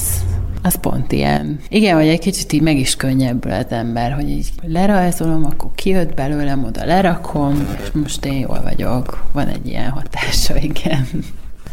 az 0.62 0.80
pont 0.80 1.12
ilyen. 1.12 1.60
Igen, 1.68 1.96
hogy 1.96 2.08
egy 2.08 2.20
kicsit 2.20 2.52
így 2.52 2.62
meg 2.62 2.78
is 2.78 2.96
könnyebbül 2.96 3.52
az 3.52 3.66
ember, 3.68 4.12
hogy 4.12 4.30
így 4.30 4.50
lerajzolom, 4.62 5.44
akkor 5.44 5.70
kijött 5.74 6.14
belőlem, 6.14 6.64
oda 6.64 6.84
lerakom, 6.84 7.66
és 7.82 7.90
most 7.90 8.24
én 8.24 8.38
jól 8.38 8.60
vagyok. 8.62 9.24
Van 9.32 9.48
egy 9.48 9.66
ilyen 9.66 9.90
hatása, 9.90 10.56
igen. 10.56 11.06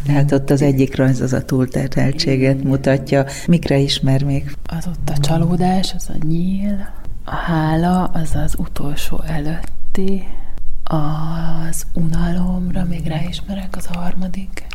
Tehát 0.05 0.31
ott 0.31 0.49
az 0.49 0.61
egyik 0.61 0.95
rajz 0.95 1.21
az 1.21 1.33
a 1.33 1.45
túlterheltséget 1.45 2.63
mutatja. 2.63 3.25
Mikre 3.47 3.77
ismer 3.77 4.23
még? 4.23 4.55
Az 4.65 4.87
ott 4.87 5.09
a 5.09 5.17
csalódás, 5.17 5.93
az 5.97 6.09
a 6.09 6.25
nyíl, 6.27 6.87
a 7.23 7.35
hála, 7.35 8.03
az 8.03 8.35
az 8.45 8.55
utolsó 8.57 9.21
előtti, 9.27 10.23
az 10.83 11.83
unalomra 11.93 12.85
még 12.89 13.07
ráismerek, 13.07 13.75
az 13.77 13.87
a 13.91 13.97
harmadik. 13.97 14.67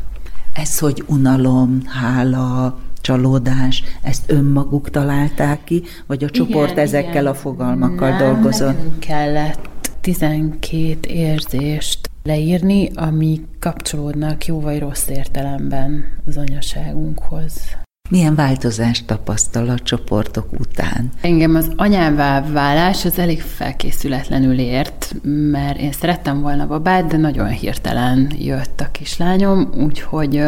Ez, 0.53 0.79
hogy 0.79 1.05
unalom, 1.07 1.83
hála, 1.87 2.79
csalódás, 3.01 3.83
ezt 4.03 4.31
önmaguk 4.31 4.91
találták 4.91 5.65
ki, 5.65 5.83
vagy 6.07 6.25
a 6.25 6.31
csoport 6.31 6.71
igen, 6.71 6.85
ezekkel 6.85 7.11
igen. 7.11 7.27
a 7.27 7.35
fogalmakkal 7.35 8.09
Nem, 8.09 8.19
dolgozott? 8.19 8.99
kellett 8.99 9.69
12 10.01 10.99
érzést 11.09 12.10
leírni, 12.23 12.91
ami 12.95 13.41
kapcsolódnak 13.59 14.47
jó 14.47 14.61
vagy 14.61 14.79
rossz 14.79 15.09
értelemben 15.09 16.13
az 16.27 16.37
anyaságunkhoz. 16.37 17.77
Milyen 18.11 18.35
változást 18.35 19.07
tapasztal 19.07 19.69
a 19.69 19.79
csoportok 19.79 20.47
után? 20.59 21.11
Engem 21.21 21.55
az 21.55 21.71
anyává 21.77 22.43
válás 22.53 23.05
az 23.05 23.19
elég 23.19 23.41
felkészületlenül 23.41 24.59
ért, 24.59 25.15
mert 25.51 25.79
én 25.79 25.93
szerettem 25.93 26.41
volna 26.41 26.67
babát, 26.67 27.07
de 27.07 27.17
nagyon 27.17 27.49
hirtelen 27.49 28.33
jött 28.39 28.81
a 28.81 28.91
kislányom, 28.91 29.71
úgyhogy, 29.77 30.43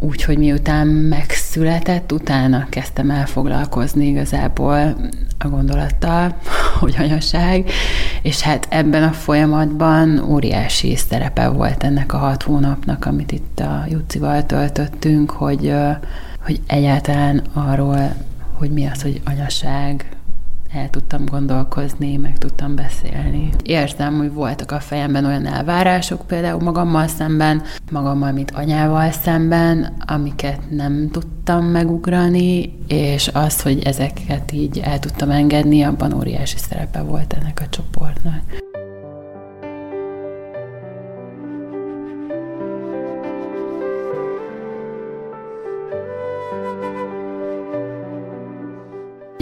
úgyhogy 0.00 0.38
miután 0.38 0.86
megszületett, 0.86 2.12
utána 2.12 2.66
kezdtem 2.68 3.10
el 3.10 3.26
foglalkozni 3.26 4.06
igazából 4.06 4.96
a 5.38 5.48
gondolattal, 5.48 6.36
hogy 6.80 6.94
anyaság, 6.98 7.70
és 8.22 8.40
hát 8.40 8.66
ebben 8.70 9.02
a 9.02 9.12
folyamatban 9.12 10.18
óriási 10.18 10.96
szerepe 10.96 11.48
volt 11.48 11.82
ennek 11.82 12.12
a 12.12 12.18
hat 12.18 12.42
hónapnak, 12.42 13.04
amit 13.06 13.32
itt 13.32 13.60
a 13.60 13.84
Jucival 13.88 14.46
töltöttünk, 14.46 15.30
hogy 15.30 15.74
hogy 16.46 16.60
egyáltalán 16.66 17.42
arról, 17.52 18.14
hogy 18.52 18.70
mi 18.70 18.86
az, 18.86 19.02
hogy 19.02 19.20
anyaság, 19.24 20.16
el 20.72 20.90
tudtam 20.90 21.24
gondolkozni, 21.24 22.16
meg 22.16 22.38
tudtam 22.38 22.74
beszélni. 22.74 23.50
Érzem, 23.62 24.16
hogy 24.16 24.32
voltak 24.32 24.72
a 24.72 24.80
fejemben 24.80 25.24
olyan 25.24 25.46
elvárások 25.46 26.26
például 26.26 26.62
magammal 26.62 27.06
szemben, 27.06 27.62
magammal, 27.90 28.32
mint 28.32 28.50
anyával 28.50 29.10
szemben, 29.10 29.96
amiket 30.06 30.70
nem 30.70 31.08
tudtam 31.10 31.64
megugrani, 31.64 32.78
és 32.86 33.30
az, 33.32 33.62
hogy 33.62 33.82
ezeket 33.84 34.52
így 34.52 34.80
el 34.84 34.98
tudtam 34.98 35.30
engedni, 35.30 35.82
abban 35.82 36.12
óriási 36.12 36.58
szerepe 36.58 37.02
volt 37.02 37.32
ennek 37.32 37.62
a 37.64 37.68
csoportnak. 37.68 38.65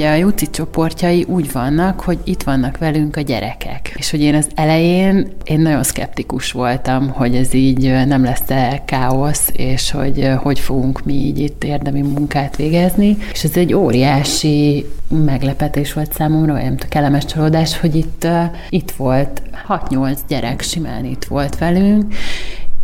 Ugye 0.04 0.12
a 0.12 0.16
Juci 0.16 0.50
csoportjai 0.50 1.24
úgy 1.28 1.52
vannak, 1.52 2.00
hogy 2.00 2.18
itt 2.24 2.42
vannak 2.42 2.78
velünk 2.78 3.16
a 3.16 3.20
gyerekek. 3.20 3.94
És 3.96 4.10
hogy 4.10 4.20
én 4.20 4.34
az 4.34 4.48
elején, 4.54 5.32
én 5.44 5.60
nagyon 5.60 5.82
szkeptikus 5.82 6.52
voltam, 6.52 7.10
hogy 7.10 7.34
ez 7.34 7.54
így 7.54 8.06
nem 8.06 8.24
lesz-e 8.24 8.82
káosz, 8.84 9.50
és 9.52 9.90
hogy 9.90 10.30
hogy 10.36 10.58
fogunk 10.58 11.04
mi 11.04 11.12
így 11.12 11.38
itt 11.38 11.64
érdemi 11.64 12.00
munkát 12.00 12.56
végezni. 12.56 13.16
És 13.32 13.44
ez 13.44 13.56
egy 13.56 13.74
óriási 13.74 14.86
meglepetés 15.08 15.92
volt 15.92 16.12
számomra, 16.12 16.52
olyan 16.52 16.78
kellemes 16.88 17.24
csalódás, 17.24 17.78
hogy 17.78 17.94
itt, 17.94 18.26
itt 18.68 18.90
volt 18.90 19.42
6-8 19.68 20.18
gyerek 20.28 20.60
simán 20.60 21.04
itt 21.04 21.24
volt 21.24 21.58
velünk, 21.58 22.14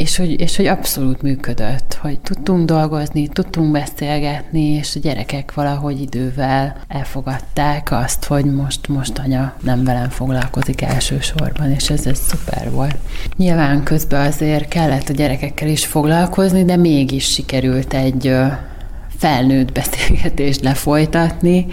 és 0.00 0.16
hogy, 0.16 0.40
és 0.40 0.56
hogy 0.56 0.66
abszolút 0.66 1.22
működött, 1.22 1.98
hogy 2.00 2.20
tudtunk 2.20 2.66
dolgozni, 2.66 3.28
tudtunk 3.28 3.72
beszélgetni, 3.72 4.60
és 4.60 4.96
a 4.96 4.98
gyerekek 4.98 5.54
valahogy 5.54 6.00
idővel 6.00 6.76
elfogadták 6.88 7.92
azt, 7.92 8.24
hogy 8.24 8.44
most, 8.44 8.88
most 8.88 9.18
anya 9.18 9.54
nem 9.62 9.84
velem 9.84 10.08
foglalkozik 10.08 10.82
elsősorban, 10.82 11.70
és 11.70 11.90
ez, 11.90 12.06
ez 12.06 12.18
szuper 12.18 12.70
volt. 12.70 12.96
Nyilván 13.36 13.82
közben 13.82 14.26
azért 14.26 14.68
kellett 14.68 15.08
a 15.08 15.12
gyerekekkel 15.12 15.68
is 15.68 15.86
foglalkozni, 15.86 16.64
de 16.64 16.76
mégis 16.76 17.32
sikerült 17.32 17.94
egy 17.94 18.34
felnőtt 19.20 19.72
beszélgetést 19.72 20.62
lefolytatni, 20.62 21.66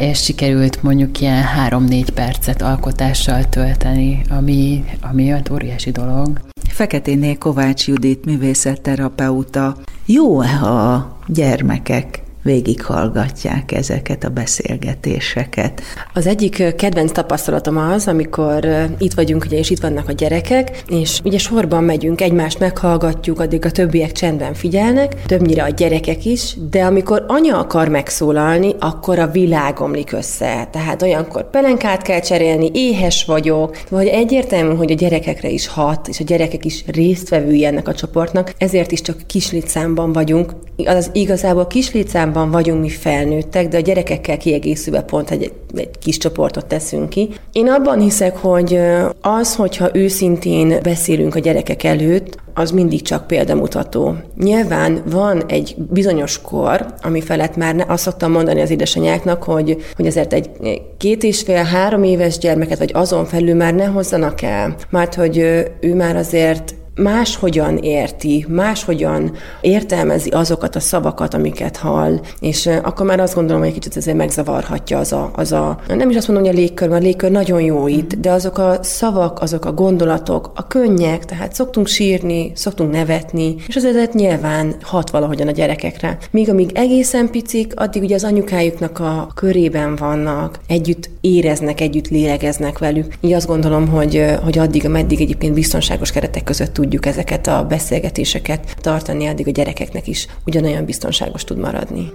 és 0.00 0.22
sikerült 0.22 0.82
mondjuk 0.82 1.20
ilyen 1.20 1.42
három-négy 1.42 2.10
percet 2.10 2.62
alkotással 2.62 3.48
tölteni, 3.48 4.22
ami, 4.30 4.84
ami 5.00 5.32
egy 5.32 5.48
óriási 5.52 5.90
dolog. 5.90 6.40
Feketéné 6.68 7.34
Kovács 7.34 7.86
Judit 7.86 8.24
művészetterapeuta. 8.24 9.76
Jó-e, 10.06 10.48
ha 10.48 10.92
a 10.92 11.18
gyermekek 11.26 12.22
végighallgatják 12.42 13.72
ezeket 13.72 14.24
a 14.24 14.28
beszélgetéseket. 14.28 15.82
Az 16.14 16.26
egyik 16.26 16.74
kedvenc 16.76 17.12
tapasztalatom 17.12 17.76
az, 17.76 18.08
amikor 18.08 18.68
itt 18.98 19.12
vagyunk, 19.12 19.44
ugye, 19.44 19.58
és 19.58 19.70
itt 19.70 19.80
vannak 19.80 20.08
a 20.08 20.12
gyerekek, 20.12 20.82
és 20.88 21.20
ugye 21.24 21.38
sorban 21.38 21.84
megyünk, 21.84 22.20
egymást 22.20 22.58
meghallgatjuk, 22.58 23.40
addig 23.40 23.64
a 23.64 23.70
többiek 23.70 24.12
csendben 24.12 24.54
figyelnek, 24.54 25.22
többnyire 25.26 25.62
a 25.62 25.68
gyerekek 25.68 26.24
is, 26.24 26.56
de 26.70 26.84
amikor 26.84 27.24
anya 27.28 27.58
akar 27.58 27.88
megszólalni, 27.88 28.74
akkor 28.78 29.18
a 29.18 29.30
világ 29.30 29.80
omlik 29.80 30.12
össze. 30.12 30.68
Tehát 30.72 31.02
olyankor 31.02 31.50
pelenkát 31.50 32.02
kell 32.02 32.20
cserélni, 32.20 32.70
éhes 32.72 33.24
vagyok, 33.24 33.78
vagy 33.88 34.06
egyértelmű, 34.06 34.74
hogy 34.74 34.90
a 34.90 34.94
gyerekekre 34.94 35.48
is 35.48 35.66
hat, 35.66 36.08
és 36.08 36.20
a 36.20 36.24
gyerekek 36.24 36.64
is 36.64 36.84
résztvevői 36.86 37.64
ennek 37.64 37.88
a 37.88 37.94
csoportnak, 37.94 38.54
ezért 38.58 38.92
is 38.92 39.00
csak 39.00 39.16
kislétszámban 39.26 40.12
vagyunk. 40.12 40.52
Az 40.84 41.10
igazából 41.12 41.66
kislétszám 41.66 42.31
általában 42.32 42.50
vagyunk 42.62 42.80
mi 42.80 42.88
felnőttek, 42.88 43.68
de 43.68 43.76
a 43.76 43.80
gyerekekkel 43.80 44.36
kiegészülve 44.36 45.00
pont 45.00 45.30
egy, 45.30 45.52
egy 45.74 45.90
kis 45.98 46.16
csoportot 46.18 46.66
teszünk 46.66 47.08
ki. 47.08 47.28
Én 47.52 47.68
abban 47.68 48.00
hiszek, 48.00 48.36
hogy 48.36 48.78
az, 49.20 49.54
hogyha 49.54 49.88
őszintén 49.92 50.78
beszélünk 50.82 51.34
a 51.34 51.38
gyerekek 51.38 51.82
előtt, 51.82 52.40
az 52.54 52.70
mindig 52.70 53.02
csak 53.02 53.26
példamutató. 53.26 54.14
Nyilván 54.36 55.02
van 55.10 55.42
egy 55.46 55.74
bizonyos 55.90 56.40
kor, 56.42 56.86
ami 57.02 57.20
felett 57.20 57.56
már 57.56 57.74
ne, 57.74 57.84
azt 57.88 58.02
szoktam 58.02 58.32
mondani 58.32 58.60
az 58.60 58.70
édesanyáknak, 58.70 59.42
hogy, 59.42 59.76
hogy 59.96 60.06
ezért 60.06 60.32
egy 60.32 60.50
két 60.98 61.22
és 61.22 61.40
fél, 61.40 61.62
három 61.62 62.02
éves 62.02 62.38
gyermeket, 62.38 62.78
vagy 62.78 62.90
azon 62.94 63.24
felül 63.24 63.54
már 63.54 63.74
ne 63.74 63.84
hozzanak 63.84 64.42
el, 64.42 64.74
mert 64.90 65.14
hogy 65.14 65.38
ő 65.80 65.94
már 65.94 66.16
azért 66.16 66.74
máshogyan 66.94 67.76
érti, 67.76 68.46
máshogyan 68.48 69.32
értelmezi 69.60 70.30
azokat 70.30 70.76
a 70.76 70.80
szavakat, 70.80 71.34
amiket 71.34 71.76
hall, 71.76 72.20
és 72.40 72.66
akkor 72.82 73.06
már 73.06 73.20
azt 73.20 73.34
gondolom, 73.34 73.60
hogy 73.60 73.70
egy 73.70 73.76
kicsit 73.76 73.96
ezért 73.96 74.16
megzavarhatja 74.16 74.98
az 74.98 75.12
a, 75.12 75.30
az 75.34 75.52
a 75.52 75.78
nem 75.88 76.10
is 76.10 76.16
azt 76.16 76.28
mondom, 76.28 76.46
hogy 76.46 76.54
a 76.54 76.58
légkör, 76.58 76.88
mert 76.88 77.02
a 77.02 77.04
légkör 77.04 77.30
nagyon 77.30 77.60
jó 77.60 77.86
itt, 77.86 78.14
de 78.14 78.30
azok 78.30 78.58
a 78.58 78.78
szavak, 78.82 79.40
azok 79.40 79.64
a 79.64 79.72
gondolatok, 79.72 80.52
a 80.54 80.66
könnyek, 80.66 81.24
tehát 81.24 81.54
szoktunk 81.54 81.86
sírni, 81.86 82.52
szoktunk 82.54 82.92
nevetni, 82.92 83.54
és 83.68 83.76
az 83.76 83.84
ezért 83.84 84.14
nyilván 84.14 84.74
hat 84.82 85.10
valahogyan 85.10 85.48
a 85.48 85.50
gyerekekre. 85.50 86.18
Míg 86.30 86.50
amíg 86.50 86.70
egészen 86.74 87.30
picik, 87.30 87.72
addig 87.76 88.02
ugye 88.02 88.14
az 88.14 88.24
anyukájuknak 88.24 88.98
a 88.98 89.28
körében 89.34 89.96
vannak, 89.96 90.58
együtt 90.66 91.10
éreznek, 91.20 91.80
együtt 91.80 92.08
lélegeznek 92.08 92.78
velük. 92.78 93.14
Így 93.20 93.32
azt 93.32 93.46
gondolom, 93.46 93.88
hogy, 93.88 94.24
hogy 94.42 94.58
addig, 94.58 94.84
ameddig 94.84 95.20
egyébként 95.20 95.54
biztonságos 95.54 96.10
keretek 96.10 96.44
között 96.44 96.78
tudjuk 96.82 97.06
ezeket 97.06 97.46
a 97.46 97.64
beszélgetéseket 97.64 98.76
tartani, 98.80 99.26
addig 99.26 99.48
a 99.48 99.50
gyerekeknek 99.50 100.06
is 100.06 100.26
ugyanolyan 100.46 100.84
biztonságos 100.84 101.44
tud 101.44 101.58
maradni. 101.58 102.12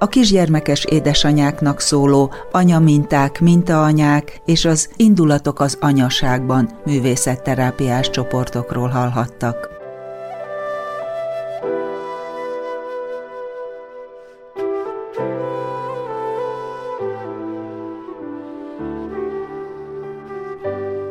a 0.00 0.06
kisgyermekes 0.06 0.84
édesanyáknak 0.84 1.80
szóló 1.80 2.32
anyaminták, 2.52 3.40
mintaanyák 3.40 4.40
és 4.44 4.64
az 4.64 4.90
indulatok 4.96 5.60
az 5.60 5.78
anyaságban 5.80 6.70
művészetterápiás 6.84 8.10
csoportokról 8.10 8.88
hallhattak. 8.88 9.77